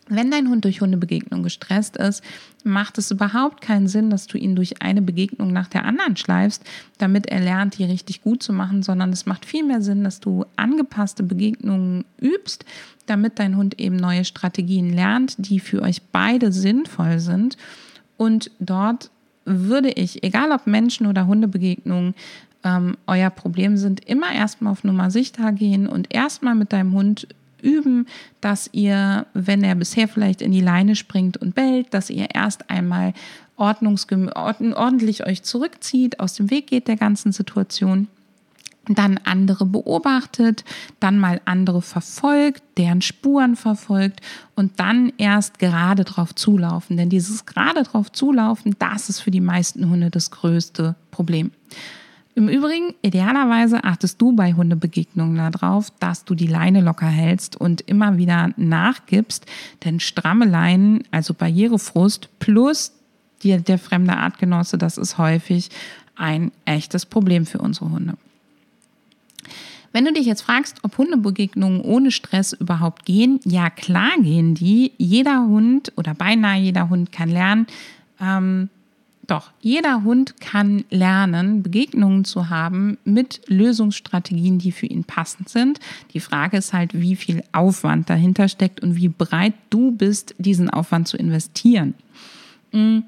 Wenn 0.09 0.31
dein 0.31 0.47
Hund 0.47 0.63
durch 0.63 0.79
Hundebegegnung 0.79 1.43
gestresst 1.43 1.97
ist, 1.97 2.23
macht 2.63 2.97
es 2.97 3.11
überhaupt 3.11 3.61
keinen 3.61 3.87
Sinn, 3.87 4.09
dass 4.09 4.27
du 4.27 4.37
ihn 4.37 4.55
durch 4.55 4.81
eine 4.81 5.01
Begegnung 5.01 5.51
nach 5.51 5.67
der 5.67 5.83
anderen 5.83 6.15
schleifst, 6.15 6.63
damit 6.97 7.27
er 7.27 7.41
lernt, 7.41 7.77
die 7.77 7.83
richtig 7.83 8.21
gut 8.21 8.41
zu 8.41 8.53
machen, 8.53 8.83
sondern 8.83 9.11
es 9.11 9.25
macht 9.25 9.45
viel 9.45 9.65
mehr 9.65 9.81
Sinn, 9.81 10.03
dass 10.03 10.21
du 10.21 10.45
angepasste 10.55 11.23
Begegnungen 11.23 12.05
übst, 12.21 12.63
damit 13.05 13.39
dein 13.39 13.57
Hund 13.57 13.79
eben 13.79 13.97
neue 13.97 14.23
Strategien 14.23 14.93
lernt, 14.93 15.35
die 15.37 15.59
für 15.59 15.81
euch 15.81 16.01
beide 16.01 16.53
sinnvoll 16.53 17.19
sind. 17.19 17.57
Und 18.15 18.51
dort 18.59 19.09
würde 19.45 19.89
ich, 19.89 20.23
egal 20.23 20.51
ob 20.51 20.67
Menschen- 20.67 21.07
oder 21.07 21.27
Hundebegegnungen, 21.27 22.15
ähm, 22.63 22.97
euer 23.07 23.29
Problem 23.29 23.77
sind, 23.77 24.05
immer 24.05 24.31
erstmal 24.33 24.71
auf 24.71 24.83
Nummer 24.83 25.11
sicher 25.11 25.51
gehen 25.51 25.87
und 25.87 26.13
erstmal 26.13 26.55
mit 26.55 26.73
deinem 26.73 26.93
Hund 26.93 27.27
üben, 27.61 28.07
dass 28.41 28.69
ihr, 28.71 29.25
wenn 29.33 29.63
er 29.63 29.75
bisher 29.75 30.07
vielleicht 30.07 30.41
in 30.41 30.51
die 30.51 30.61
Leine 30.61 30.95
springt 30.95 31.37
und 31.37 31.55
bellt, 31.55 31.93
dass 31.93 32.09
ihr 32.09 32.27
erst 32.33 32.69
einmal 32.69 33.13
ordentlich 33.55 35.25
euch 35.25 35.43
zurückzieht, 35.43 36.19
aus 36.19 36.35
dem 36.35 36.51
Weg 36.51 36.67
geht 36.67 36.87
der 36.87 36.97
ganzen 36.97 37.31
Situation 37.31 38.07
dann 38.95 39.19
andere 39.23 39.65
beobachtet, 39.65 40.63
dann 40.99 41.19
mal 41.19 41.41
andere 41.45 41.81
verfolgt, 41.81 42.63
deren 42.77 43.01
Spuren 43.01 43.55
verfolgt 43.55 44.21
und 44.55 44.79
dann 44.79 45.11
erst 45.17 45.59
gerade 45.59 46.03
drauf 46.03 46.33
zulaufen. 46.35 46.97
Denn 46.97 47.09
dieses 47.09 47.45
gerade 47.45 47.83
drauf 47.83 48.11
zulaufen, 48.11 48.75
das 48.79 49.09
ist 49.09 49.19
für 49.19 49.31
die 49.31 49.41
meisten 49.41 49.89
Hunde 49.89 50.09
das 50.09 50.31
größte 50.31 50.95
Problem. 51.11 51.51
Im 52.37 52.49
Übrigen, 52.49 52.93
idealerweise 53.01 53.83
achtest 53.83 54.21
du 54.21 54.31
bei 54.31 54.53
Hundebegegnungen 54.53 55.37
darauf, 55.37 55.91
dass 55.99 56.23
du 56.23 56.35
die 56.35 56.45
Leine 56.45 56.81
locker 56.81 57.07
hältst 57.07 57.59
und 57.59 57.81
immer 57.81 58.17
wieder 58.17 58.51
nachgibst, 58.57 59.47
denn 59.83 59.99
stramme 59.99 60.45
Leinen, 60.45 61.03
also 61.09 61.33
Barrierefrust 61.33 62.29
plus 62.37 62.93
die, 63.41 63.57
der 63.57 63.79
fremde 63.79 64.15
Artgenosse, 64.15 64.77
das 64.77 64.99
ist 64.99 65.17
häufig 65.17 65.71
ein 66.15 66.51
echtes 66.65 67.07
Problem 67.07 67.47
für 67.47 67.57
unsere 67.57 67.89
Hunde. 67.89 68.13
Wenn 69.91 70.05
du 70.05 70.13
dich 70.13 70.27
jetzt 70.27 70.43
fragst, 70.43 70.83
ob 70.83 70.95
Hundebegegnungen 70.99 71.81
ohne 71.81 72.11
Stress 72.11 72.53
überhaupt 72.53 73.03
gehen, 73.05 73.39
ja 73.45 73.71
klar 73.71 74.11
gehen 74.21 74.53
die. 74.53 74.91
Jeder 74.99 75.41
Hund 75.47 75.91
oder 75.95 76.13
beinahe 76.13 76.59
jeder 76.59 76.89
Hund 76.89 77.11
kann 77.11 77.29
lernen, 77.29 77.65
ähm, 78.21 78.69
doch, 79.27 79.51
jeder 79.59 80.03
Hund 80.03 80.39
kann 80.39 80.85
lernen, 80.89 81.61
Begegnungen 81.61 82.23
zu 82.23 82.49
haben 82.49 82.97
mit 83.03 83.41
Lösungsstrategien, 83.47 84.57
die 84.57 84.71
für 84.71 84.85
ihn 84.85 85.03
passend 85.03 85.49
sind. 85.49 85.81
Die 86.13 86.21
Frage 86.21 86.57
ist 86.57 86.71
halt, 86.71 86.99
wie 86.99 87.17
viel 87.17 87.43
Aufwand 87.51 88.09
dahinter 88.09 88.47
steckt 88.47 88.81
und 88.81 88.95
wie 88.95 89.09
bereit 89.09 89.53
du 89.69 89.91
bist, 89.91 90.33
diesen 90.37 90.69
Aufwand 90.69 91.09
zu 91.09 91.17
investieren. 91.17 91.93
Hm, 92.71 93.03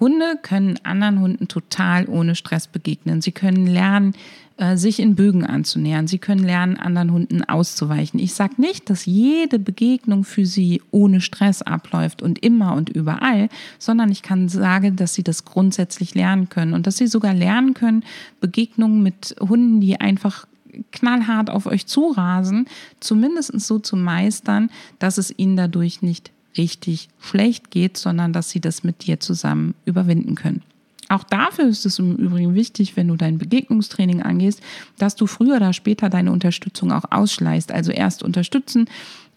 Hunde 0.00 0.38
können 0.40 0.78
anderen 0.84 1.20
Hunden 1.20 1.48
total 1.48 2.08
ohne 2.08 2.34
Stress 2.34 2.66
begegnen. 2.66 3.20
Sie 3.20 3.32
können 3.32 3.66
lernen, 3.66 4.14
äh, 4.58 4.76
sich 4.76 4.98
in 4.98 5.14
Bögen 5.14 5.46
anzunähern. 5.46 6.08
Sie 6.08 6.18
können 6.18 6.42
lernen, 6.42 6.76
anderen 6.76 7.12
Hunden 7.12 7.44
auszuweichen. 7.44 8.18
Ich 8.18 8.34
sage 8.34 8.54
nicht, 8.60 8.90
dass 8.90 9.06
jede 9.06 9.60
Begegnung 9.60 10.24
für 10.24 10.46
sie 10.46 10.82
ohne 10.90 11.20
Stress 11.20 11.62
abläuft 11.62 12.22
und 12.22 12.44
immer 12.44 12.74
und 12.74 12.90
überall, 12.90 13.48
sondern 13.78 14.10
ich 14.10 14.22
kann 14.22 14.48
sagen, 14.48 14.96
dass 14.96 15.14
sie 15.14 15.22
das 15.22 15.44
grundsätzlich 15.44 16.16
lernen 16.16 16.48
können 16.48 16.74
und 16.74 16.88
dass 16.88 16.96
sie 16.96 17.06
sogar 17.06 17.34
lernen 17.34 17.74
können, 17.74 18.02
Begegnungen 18.40 19.00
mit 19.00 19.36
Hunden, 19.40 19.80
die 19.80 20.00
einfach 20.00 20.46
knallhart 20.90 21.50
auf 21.50 21.66
euch 21.66 21.86
zurasen, 21.86 22.66
zumindest 22.98 23.60
so 23.60 23.78
zu 23.78 23.96
meistern, 23.96 24.70
dass 24.98 25.18
es 25.18 25.32
ihnen 25.36 25.56
dadurch 25.56 26.02
nicht 26.02 26.32
richtig 26.56 27.08
schlecht 27.20 27.70
geht, 27.70 27.96
sondern 27.96 28.32
dass 28.32 28.50
sie 28.50 28.60
das 28.60 28.82
mit 28.82 29.06
dir 29.06 29.20
zusammen 29.20 29.74
überwinden 29.84 30.34
können. 30.34 30.62
Auch 31.08 31.24
dafür 31.24 31.66
ist 31.66 31.86
es 31.86 31.98
im 31.98 32.16
Übrigen 32.16 32.54
wichtig, 32.54 32.96
wenn 32.96 33.08
du 33.08 33.16
dein 33.16 33.38
Begegnungstraining 33.38 34.22
angehst, 34.22 34.60
dass 34.98 35.16
du 35.16 35.26
früher 35.26 35.56
oder 35.56 35.72
später 35.72 36.10
deine 36.10 36.32
Unterstützung 36.32 36.92
auch 36.92 37.04
ausschleißt. 37.10 37.72
Also 37.72 37.92
erst 37.92 38.22
unterstützen, 38.22 38.88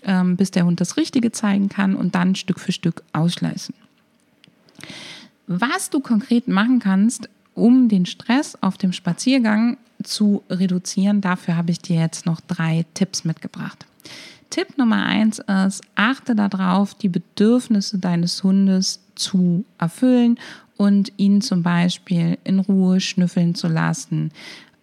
ähm, 0.03 0.35
bis 0.35 0.51
der 0.51 0.65
Hund 0.65 0.81
das 0.81 0.97
Richtige 0.97 1.31
zeigen 1.31 1.69
kann 1.69 1.95
und 1.95 2.15
dann 2.15 2.35
Stück 2.35 2.59
für 2.59 2.71
Stück 2.71 3.03
ausschleißen. 3.13 3.73
Was 5.47 5.89
du 5.89 5.99
konkret 5.99 6.47
machen 6.47 6.79
kannst, 6.79 7.29
um 7.53 7.89
den 7.89 8.05
Stress 8.05 8.57
auf 8.61 8.77
dem 8.77 8.93
Spaziergang 8.93 9.77
zu 10.03 10.43
reduzieren, 10.49 11.21
dafür 11.21 11.57
habe 11.57 11.71
ich 11.71 11.79
dir 11.79 11.99
jetzt 11.99 12.25
noch 12.25 12.39
drei 12.41 12.85
Tipps 12.93 13.23
mitgebracht. 13.23 13.85
Tipp 14.49 14.77
Nummer 14.77 15.05
eins 15.05 15.39
ist, 15.39 15.81
achte 15.95 16.35
darauf, 16.35 16.93
die 16.93 17.09
Bedürfnisse 17.09 17.99
deines 17.99 18.43
Hundes 18.43 19.00
zu 19.15 19.65
erfüllen 19.77 20.39
und 20.77 21.11
ihn 21.17 21.41
zum 21.41 21.63
Beispiel 21.63 22.37
in 22.43 22.59
Ruhe 22.59 22.99
schnüffeln 22.99 23.55
zu 23.55 23.67
lassen, 23.67 24.31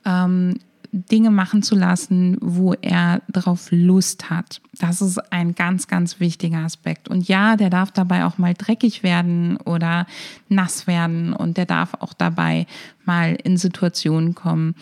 ähm, 0.04 0.54
Dinge 0.92 1.30
machen 1.30 1.62
zu 1.62 1.74
lassen, 1.74 2.38
wo 2.40 2.72
er 2.72 3.20
darauf 3.28 3.68
Lust 3.70 4.30
hat. 4.30 4.60
Das 4.78 5.02
ist 5.02 5.18
ein 5.32 5.54
ganz, 5.54 5.86
ganz 5.86 6.18
wichtiger 6.18 6.58
Aspekt. 6.58 7.08
Und 7.08 7.28
ja, 7.28 7.56
der 7.56 7.68
darf 7.68 7.90
dabei 7.90 8.24
auch 8.24 8.38
mal 8.38 8.54
dreckig 8.54 9.02
werden 9.02 9.58
oder 9.58 10.06
nass 10.48 10.86
werden 10.86 11.32
und 11.32 11.56
der 11.56 11.66
darf 11.66 11.94
auch 12.00 12.14
dabei 12.14 12.66
mal 13.04 13.36
in 13.42 13.56
Situationen 13.56 14.34
kommen, 14.34 14.74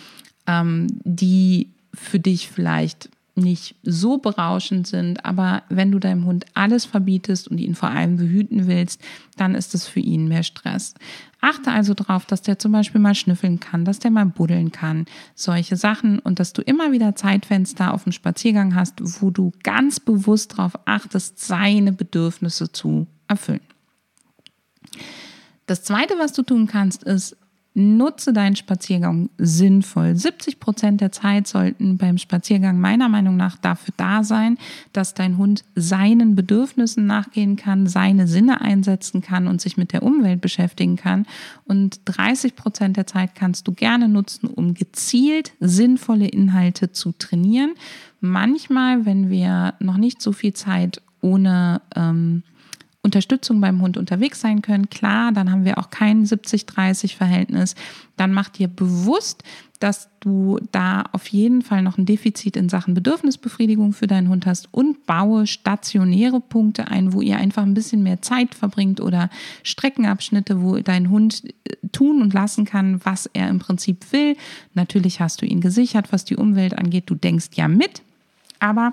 ähm, 0.47 0.87
die 1.03 1.71
für 1.93 2.21
dich 2.21 2.49
vielleicht 2.49 3.11
nicht 3.37 3.77
so 3.83 4.19
berauschend 4.19 4.87
sind, 4.87 5.25
aber 5.25 5.63
wenn 5.69 5.93
du 5.93 5.99
deinem 5.99 6.25
Hund 6.25 6.47
alles 6.55 6.85
verbietest 6.85 7.49
und 7.49 7.59
ihn 7.59 7.75
vor 7.75 7.91
allem 7.91 8.17
behüten 8.17 8.67
willst, 8.67 9.01
dann 9.37 9.55
ist 9.55 9.75
es 9.75 9.87
für 9.87 10.01
ihn 10.01 10.27
mehr 10.27 10.43
Stress. 10.43 10.95
Achte 11.41 11.71
also 11.71 11.95
darauf, 11.95 12.25
dass 12.25 12.43
der 12.43 12.59
zum 12.59 12.73
Beispiel 12.73 13.01
mal 13.01 13.15
schnüffeln 13.15 13.61
kann, 13.61 13.85
dass 13.85 13.99
der 13.99 14.11
mal 14.11 14.27
buddeln 14.27 14.73
kann, 14.73 15.05
solche 15.35 15.77
Sachen 15.77 16.19
und 16.19 16.41
dass 16.41 16.55
du 16.55 16.63
immer 16.63 16.93
wieder 16.93 17.15
Zeitfenster 17.15 17.93
auf 17.93 18.05
dem 18.05 18.13
Spaziergang 18.13 18.75
hast, 18.75 18.95
wo 19.21 19.31
du 19.31 19.53
ganz 19.63 20.01
bewusst 20.01 20.53
darauf 20.53 20.79
achtest, 20.87 21.39
seine 21.39 21.93
Bedürfnisse 21.93 22.73
zu 22.73 23.07
erfüllen. 23.29 23.61
Das 25.67 25.83
Zweite, 25.83 26.15
was 26.19 26.33
du 26.33 26.43
tun 26.43 26.67
kannst, 26.67 27.03
ist, 27.03 27.37
Nutze 27.79 28.33
deinen 28.33 28.57
Spaziergang 28.57 29.29
sinnvoll. 29.37 30.17
70 30.17 30.61
Prozent 30.61 31.03
der 31.03 31.13
Zeit 31.13 31.47
sollten 31.47 31.99
beim 31.99 32.17
Spaziergang 32.17 32.81
meiner 32.81 33.11
Meinung 33.11 33.37
nach 33.37 33.59
dafür 33.59 33.93
da 33.99 34.25
sein, 34.25 34.57
dass 34.95 35.13
dein 35.13 35.37
Hund 35.37 35.63
seinen 35.75 36.35
Bedürfnissen 36.35 37.05
nachgehen 37.05 37.57
kann, 37.57 37.87
seine 37.87 38.29
Sinne 38.29 38.63
einsetzen 38.63 39.21
kann 39.21 39.47
und 39.47 39.61
sich 39.61 39.77
mit 39.77 39.93
der 39.93 40.05
Umwelt 40.05 40.41
beschäftigen 40.41 40.97
kann. 40.97 41.27
Und 41.67 42.01
30 42.07 42.57
Prozent 42.57 42.97
der 42.97 43.07
Zeit 43.07 43.35
kannst 43.35 43.69
du 43.69 43.73
gerne 43.73 44.09
nutzen, 44.09 44.47
um 44.47 44.73
gezielt 44.73 45.53
sinnvolle 45.61 46.29
Inhalte 46.29 46.93
zu 46.93 47.13
trainieren. 47.13 47.75
Manchmal, 48.23 49.05
wenn 49.05 49.29
wir 49.29 49.75
noch 49.81 49.99
nicht 49.99 50.23
so 50.23 50.33
viel 50.33 50.55
Zeit 50.55 51.03
ohne 51.21 51.83
ähm, 51.95 52.43
Unterstützung 53.07 53.61
beim 53.61 53.81
Hund 53.81 53.97
unterwegs 53.97 54.41
sein 54.41 54.61
können. 54.61 54.91
Klar, 54.91 55.33
dann 55.33 55.51
haben 55.51 55.65
wir 55.65 55.79
auch 55.79 55.91
kein 55.91 56.27
70-30-Verhältnis. 56.27 57.75
Dann 58.17 58.33
mach 58.33 58.51
dir 58.51 58.69
bewusst, 58.69 59.43
dass 59.79 60.09
du 60.21 60.59
da 60.73 61.05
auf 61.13 61.29
jeden 61.29 61.63
Fall 61.63 61.83
noch 61.83 61.99
ein 61.99 62.07
Defizit 62.07 62.57
in 62.57 62.69
Sachen 62.69 62.95
Bedürfnisbefriedigung 62.95 63.93
für 63.93 64.07
deinen 64.07 64.29
Hund 64.29 64.45
hast 64.45 64.69
und 64.73 65.07
baue 65.07 65.47
stationäre 65.47 66.41
Punkte 66.41 66.89
ein, 66.89 67.13
wo 67.13 67.21
ihr 67.21 67.37
einfach 67.37 67.63
ein 67.63 67.75
bisschen 67.75 68.03
mehr 68.03 68.23
Zeit 68.23 68.55
verbringt 68.55 69.01
oder 69.01 69.31
Streckenabschnitte, 69.63 70.63
wo 70.63 70.79
dein 70.79 71.11
Hund 71.11 71.45
äh, 71.45 71.77
tun 71.93 72.23
und 72.23 72.35
lassen 72.35 72.65
kann, 72.65 73.01
was 73.05 73.27
er 73.27 73.49
im 73.49 73.59
Prinzip 73.59 74.13
will. 74.13 74.37
Natürlich 74.75 75.21
hast 75.21 75.43
du 75.43 75.47
ihn 75.47 75.61
gesichert, 75.61 76.13
was 76.13 76.25
die 76.25 76.37
Umwelt 76.37 76.77
angeht. 76.77 77.05
Du 77.07 77.15
denkst 77.15 77.51
ja 77.55 77.69
mit, 77.69 78.03
aber 78.59 78.93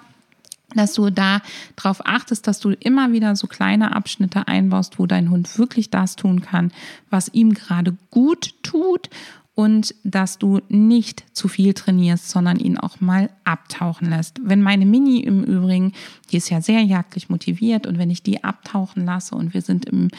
dass 0.75 0.93
du 0.93 1.09
da 1.09 1.41
darauf 1.75 2.05
achtest, 2.05 2.47
dass 2.47 2.59
du 2.59 2.71
immer 2.71 3.11
wieder 3.11 3.35
so 3.35 3.47
kleine 3.47 3.95
Abschnitte 3.95 4.47
einbaust, 4.47 4.99
wo 4.99 5.05
dein 5.05 5.29
Hund 5.29 5.57
wirklich 5.57 5.89
das 5.89 6.15
tun 6.15 6.41
kann, 6.41 6.71
was 7.09 7.29
ihm 7.33 7.53
gerade 7.53 7.95
gut 8.09 8.53
tut 8.63 9.09
und 9.55 9.93
dass 10.03 10.39
du 10.39 10.61
nicht 10.67 11.25
zu 11.33 11.47
viel 11.47 11.73
trainierst, 11.75 12.29
sondern 12.29 12.57
ihn 12.57 12.77
auch 12.77 13.01
mal 13.01 13.29
abtauchen 13.43 14.09
lässt. 14.09 14.39
Wenn 14.43 14.63
meine 14.63 14.85
Mini 14.85 15.19
im 15.19 15.43
Übrigen, 15.43 15.93
die 16.31 16.37
ist 16.37 16.49
ja 16.49 16.59
sehr 16.59 16.81
jagdlich 16.81 17.29
motiviert 17.29 17.85
und 17.85 17.99
wenn 17.99 18.09
ich 18.09 18.23
die 18.23 18.43
abtauchen 18.43 19.05
lasse 19.05 19.35
und 19.35 19.53
wir 19.53 19.61
sind 19.61 19.85
im, 19.85 20.09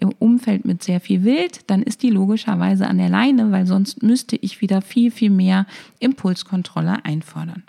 im 0.00 0.10
Umfeld 0.18 0.64
mit 0.64 0.82
sehr 0.82 1.00
viel 1.00 1.22
Wild, 1.22 1.70
dann 1.70 1.82
ist 1.82 2.02
die 2.02 2.10
logischerweise 2.10 2.88
an 2.88 2.98
der 2.98 3.08
Leine, 3.08 3.52
weil 3.52 3.66
sonst 3.66 4.02
müsste 4.02 4.34
ich 4.36 4.60
wieder 4.60 4.82
viel, 4.82 5.12
viel 5.12 5.30
mehr 5.30 5.66
Impulskontrolle 6.00 7.04
einfordern. 7.04 7.62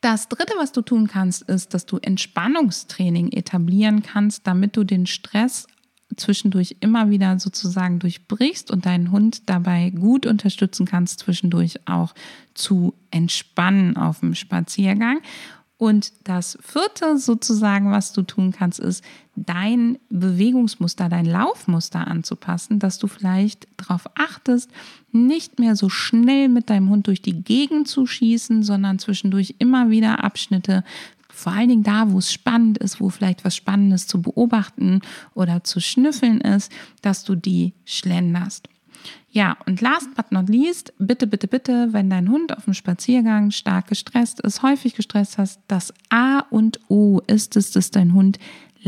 Das 0.00 0.28
Dritte, 0.28 0.54
was 0.58 0.72
du 0.72 0.82
tun 0.82 1.08
kannst, 1.08 1.42
ist, 1.42 1.74
dass 1.74 1.86
du 1.86 1.98
Entspannungstraining 1.98 3.32
etablieren 3.32 4.02
kannst, 4.02 4.46
damit 4.46 4.76
du 4.76 4.84
den 4.84 5.06
Stress 5.06 5.66
zwischendurch 6.16 6.76
immer 6.80 7.10
wieder 7.10 7.38
sozusagen 7.38 7.98
durchbrichst 7.98 8.70
und 8.70 8.86
deinen 8.86 9.10
Hund 9.10 9.48
dabei 9.48 9.90
gut 9.90 10.26
unterstützen 10.26 10.86
kannst, 10.86 11.20
zwischendurch 11.20 11.86
auch 11.86 12.14
zu 12.54 12.94
entspannen 13.10 13.96
auf 13.96 14.20
dem 14.20 14.34
Spaziergang. 14.34 15.20
Und 15.76 16.12
das 16.24 16.58
vierte 16.60 17.18
sozusagen, 17.18 17.92
was 17.92 18.12
du 18.12 18.22
tun 18.22 18.52
kannst, 18.52 18.80
ist 18.80 19.04
dein 19.46 19.98
Bewegungsmuster, 20.10 21.08
dein 21.08 21.26
Laufmuster 21.26 22.06
anzupassen, 22.06 22.78
dass 22.78 22.98
du 22.98 23.06
vielleicht 23.06 23.66
darauf 23.76 24.06
achtest, 24.16 24.70
nicht 25.12 25.58
mehr 25.58 25.76
so 25.76 25.88
schnell 25.88 26.48
mit 26.48 26.70
deinem 26.70 26.90
Hund 26.90 27.06
durch 27.06 27.22
die 27.22 27.42
Gegend 27.42 27.88
zu 27.88 28.06
schießen, 28.06 28.62
sondern 28.62 28.98
zwischendurch 28.98 29.54
immer 29.58 29.90
wieder 29.90 30.22
Abschnitte, 30.24 30.84
vor 31.28 31.52
allen 31.52 31.68
Dingen 31.68 31.82
da, 31.84 32.10
wo 32.10 32.18
es 32.18 32.32
spannend 32.32 32.78
ist, 32.78 33.00
wo 33.00 33.10
vielleicht 33.10 33.44
was 33.44 33.54
Spannendes 33.54 34.06
zu 34.08 34.20
beobachten 34.20 35.02
oder 35.34 35.62
zu 35.62 35.80
schnüffeln 35.80 36.40
ist, 36.40 36.72
dass 37.00 37.22
du 37.22 37.36
die 37.36 37.74
schlenderst. 37.84 38.68
Ja, 39.30 39.56
und 39.66 39.80
last 39.80 40.14
but 40.16 40.32
not 40.32 40.48
least, 40.48 40.92
bitte, 40.98 41.26
bitte, 41.26 41.46
bitte, 41.46 41.92
wenn 41.92 42.08
dein 42.10 42.30
Hund 42.30 42.56
auf 42.56 42.64
dem 42.64 42.74
Spaziergang 42.74 43.50
stark 43.50 43.88
gestresst 43.88 44.40
ist, 44.40 44.62
häufig 44.62 44.94
gestresst 44.94 45.38
hast, 45.38 45.60
das 45.68 45.92
A 46.08 46.40
und 46.50 46.80
O 46.88 47.20
ist 47.26 47.54
es, 47.56 47.70
dass 47.70 47.90
dein 47.90 48.14
Hund 48.14 48.38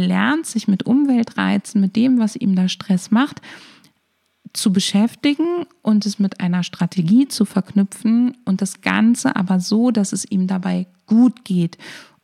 lernt, 0.01 0.47
sich 0.47 0.69
mit 0.69 0.85
Umweltreizen, 0.85 1.81
mit 1.81 1.97
dem, 1.97 2.19
was 2.19 2.37
ihm 2.37 2.55
da 2.55 2.69
Stress 2.69 3.11
macht, 3.11 3.41
zu 4.53 4.73
beschäftigen 4.73 5.67
und 5.83 6.07
es 6.07 6.19
mit 6.19 6.41
einer 6.41 6.63
Strategie 6.65 7.29
zu 7.29 7.45
verknüpfen 7.45 8.37
und 8.45 8.61
das 8.61 8.81
Ganze 8.81 9.37
aber 9.37 9.61
so, 9.61 9.91
dass 9.91 10.13
es 10.13 10.29
ihm 10.29 10.47
dabei 10.47 10.87
gut 11.07 11.45
geht 11.45 11.79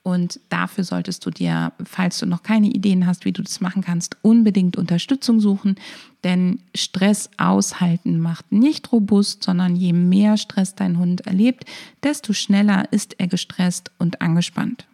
und 0.07 0.39
dafür 0.51 0.85
solltest 0.85 1.27
du 1.27 1.31
dir, 1.31 1.73
falls 1.83 2.21
du 2.21 2.27
noch 2.27 2.45
keine 2.45 2.69
Ideen 2.69 3.09
hast, 3.09 3.25
wie 3.25 3.33
du 3.33 3.43
das 3.43 3.61
machen 3.61 3.83
kannst, 3.83 4.17
unbedingt 4.23 4.77
Unterstützung 4.77 5.41
suchen. 5.41 5.75
Denn 6.23 6.61
Stress 6.77 7.29
aushalten 7.39 8.21
macht 8.21 8.53
nicht 8.53 8.93
robust, 8.93 9.43
sondern 9.43 9.75
je 9.75 9.93
mehr 9.93 10.37
Stress 10.37 10.77
dein 10.77 11.01
Hund 11.01 11.23
erlebt, 11.23 11.65
desto 12.05 12.35
schneller 12.35 12.87
ist 12.93 13.19
er 13.19 13.27
gestresst 13.27 13.91
und 13.99 14.23
angespannt. 14.23 14.87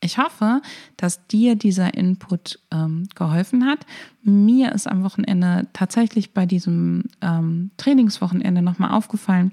Ich 0.00 0.18
hoffe, 0.18 0.62
dass 0.96 1.26
dir 1.26 1.56
dieser 1.56 1.94
Input 1.94 2.60
ähm, 2.70 3.08
geholfen 3.14 3.66
hat. 3.66 3.80
Mir 4.22 4.72
ist 4.72 4.86
am 4.86 5.02
Wochenende 5.02 5.66
tatsächlich 5.72 6.32
bei 6.32 6.46
diesem 6.46 7.04
ähm, 7.20 7.70
Trainingswochenende 7.78 8.62
nochmal 8.62 8.92
aufgefallen, 8.92 9.52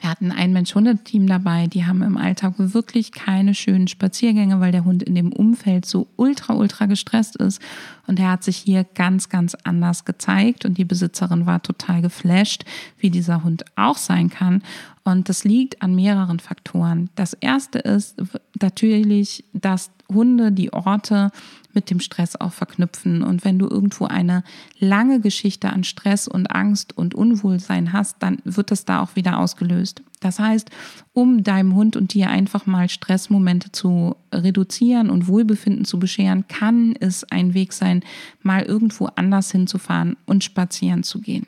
wir 0.00 0.10
hatten 0.10 0.32
ein 0.32 0.52
Mensch-Hunde-Team 0.52 1.26
dabei, 1.26 1.66
die 1.66 1.86
haben 1.86 2.02
im 2.02 2.16
Alltag 2.16 2.54
wirklich 2.56 3.12
keine 3.12 3.54
schönen 3.54 3.88
Spaziergänge, 3.88 4.60
weil 4.60 4.72
der 4.72 4.84
Hund 4.84 5.02
in 5.02 5.14
dem 5.14 5.32
Umfeld 5.32 5.86
so 5.86 6.08
ultra, 6.16 6.54
ultra 6.54 6.86
gestresst 6.86 7.36
ist. 7.36 7.60
Und 8.06 8.18
er 8.18 8.30
hat 8.30 8.44
sich 8.44 8.56
hier 8.56 8.84
ganz, 8.84 9.28
ganz 9.28 9.54
anders 9.64 10.04
gezeigt. 10.04 10.64
Und 10.64 10.78
die 10.78 10.84
Besitzerin 10.84 11.46
war 11.46 11.62
total 11.62 12.02
geflasht, 12.02 12.64
wie 12.98 13.10
dieser 13.10 13.44
Hund 13.44 13.64
auch 13.76 13.96
sein 13.96 14.28
kann. 14.28 14.62
Und 15.04 15.28
das 15.28 15.44
liegt 15.44 15.82
an 15.82 15.94
mehreren 15.94 16.38
Faktoren. 16.38 17.10
Das 17.14 17.32
erste 17.32 17.78
ist 17.78 18.22
natürlich, 18.60 19.44
dass 19.52 19.90
Hunde 20.12 20.52
die 20.52 20.72
Orte 20.72 21.30
mit 21.74 21.90
dem 21.90 22.00
Stress 22.00 22.36
auch 22.36 22.52
verknüpfen. 22.52 23.22
Und 23.22 23.44
wenn 23.44 23.58
du 23.58 23.68
irgendwo 23.68 24.06
eine 24.06 24.44
lange 24.78 25.20
Geschichte 25.20 25.70
an 25.70 25.84
Stress 25.84 26.28
und 26.28 26.46
Angst 26.48 26.96
und 26.96 27.14
Unwohlsein 27.14 27.92
hast, 27.92 28.16
dann 28.20 28.38
wird 28.44 28.70
das 28.70 28.84
da 28.84 29.00
auch 29.00 29.16
wieder 29.16 29.38
ausgelöst. 29.38 30.02
Das 30.20 30.38
heißt, 30.38 30.70
um 31.12 31.42
deinem 31.42 31.74
Hund 31.74 31.96
und 31.96 32.14
dir 32.14 32.30
einfach 32.30 32.66
mal 32.66 32.88
Stressmomente 32.88 33.72
zu 33.72 34.16
reduzieren 34.32 35.10
und 35.10 35.26
Wohlbefinden 35.26 35.84
zu 35.84 35.98
bescheren, 35.98 36.46
kann 36.46 36.94
es 37.00 37.24
ein 37.24 37.54
Weg 37.54 37.72
sein, 37.72 38.02
mal 38.42 38.62
irgendwo 38.62 39.06
anders 39.16 39.50
hinzufahren 39.50 40.16
und 40.26 40.44
spazieren 40.44 41.02
zu 41.02 41.20
gehen 41.20 41.46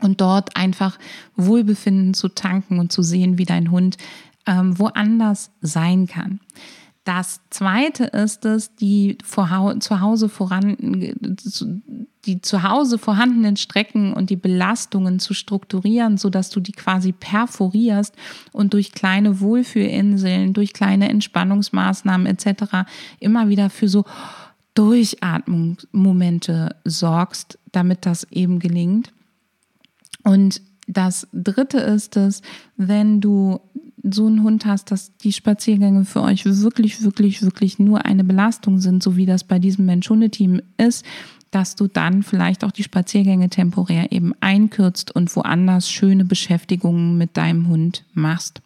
und 0.00 0.20
dort 0.20 0.56
einfach 0.56 0.98
Wohlbefinden 1.36 2.14
zu 2.14 2.28
tanken 2.28 2.78
und 2.78 2.92
zu 2.92 3.02
sehen, 3.02 3.38
wie 3.38 3.44
dein 3.44 3.70
Hund 3.70 3.96
ähm, 4.46 4.78
woanders 4.78 5.50
sein 5.60 6.06
kann. 6.06 6.40
Das 7.06 7.40
zweite 7.50 8.04
ist 8.06 8.44
es, 8.44 8.74
die 8.74 9.16
zu 9.22 10.00
Hause 10.00 10.28
voran, 10.28 10.76
die 12.24 12.42
zu 12.42 12.62
Hause 12.64 12.98
vorhandenen 12.98 13.56
Strecken 13.56 14.12
und 14.12 14.28
die 14.28 14.34
Belastungen 14.34 15.20
zu 15.20 15.32
strukturieren, 15.32 16.18
sodass 16.18 16.50
du 16.50 16.58
die 16.58 16.72
quasi 16.72 17.12
perforierst 17.12 18.12
und 18.50 18.74
durch 18.74 18.90
kleine 18.90 19.38
Wohlfühlinseln, 19.38 20.52
durch 20.52 20.72
kleine 20.72 21.08
Entspannungsmaßnahmen 21.08 22.26
etc. 22.26 22.88
immer 23.20 23.48
wieder 23.48 23.70
für 23.70 23.88
so 23.88 24.04
Durchatmungsmomente 24.74 26.74
sorgst, 26.84 27.56
damit 27.70 28.04
das 28.04 28.24
eben 28.32 28.58
gelingt. 28.58 29.12
Und 30.24 30.60
das 30.88 31.28
dritte 31.32 31.78
ist 31.78 32.16
es, 32.16 32.42
wenn 32.76 33.20
du 33.20 33.60
so 34.10 34.26
einen 34.26 34.42
Hund 34.42 34.66
hast, 34.66 34.90
dass 34.90 35.16
die 35.18 35.32
Spaziergänge 35.32 36.04
für 36.04 36.22
euch 36.22 36.44
wirklich, 36.44 37.02
wirklich, 37.02 37.42
wirklich 37.42 37.78
nur 37.78 38.04
eine 38.04 38.24
Belastung 38.24 38.80
sind, 38.80 39.02
so 39.02 39.16
wie 39.16 39.26
das 39.26 39.44
bei 39.44 39.58
diesem 39.58 39.86
Mensch-Hunde-Team 39.86 40.60
ist, 40.76 41.04
dass 41.50 41.76
du 41.76 41.86
dann 41.86 42.22
vielleicht 42.22 42.64
auch 42.64 42.72
die 42.72 42.82
Spaziergänge 42.82 43.48
temporär 43.48 44.12
eben 44.12 44.32
einkürzt 44.40 45.14
und 45.14 45.34
woanders 45.34 45.90
schöne 45.90 46.24
Beschäftigungen 46.24 47.18
mit 47.18 47.36
deinem 47.36 47.68
Hund 47.68 48.04
machst. 48.14 48.60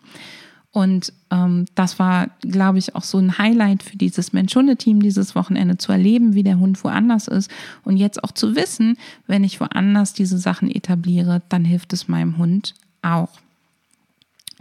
Und 0.72 1.12
ähm, 1.30 1.66
das 1.74 1.98
war, 1.98 2.28
glaube 2.42 2.78
ich, 2.78 2.94
auch 2.94 3.02
so 3.02 3.18
ein 3.18 3.38
Highlight 3.38 3.82
für 3.82 3.96
dieses 3.96 4.32
Mensch-Hunde-Team 4.32 5.02
dieses 5.02 5.34
Wochenende 5.34 5.78
zu 5.78 5.90
erleben, 5.90 6.34
wie 6.34 6.44
der 6.44 6.60
Hund 6.60 6.82
woanders 6.84 7.26
ist. 7.26 7.50
Und 7.82 7.96
jetzt 7.96 8.22
auch 8.22 8.30
zu 8.30 8.54
wissen, 8.54 8.96
wenn 9.26 9.42
ich 9.42 9.60
woanders 9.60 10.12
diese 10.12 10.38
Sachen 10.38 10.70
etabliere, 10.70 11.42
dann 11.48 11.64
hilft 11.64 11.92
es 11.92 12.06
meinem 12.06 12.38
Hund 12.38 12.74
auch. 13.02 13.39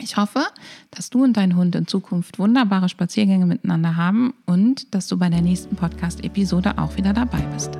Ich 0.02 0.18
hoffe, 0.18 0.42
dass 0.92 1.10
du 1.10 1.24
und 1.24 1.36
dein 1.38 1.56
Hund 1.56 1.76
in 1.76 1.88
Zukunft 1.88 2.40
wunderbare 2.40 2.90
Spaziergänge 2.90 3.46
miteinander 3.46 3.96
haben 3.96 4.34
und 4.46 4.94
dass 4.94 5.08
du 5.08 5.18
bei 5.18 5.30
der 5.30 5.42
nächsten 5.42 5.76
Podcast-Episode 5.76 6.78
auch 6.78 6.96
wieder 6.98 7.14
dabei 7.14 7.42
bist. 7.54 7.78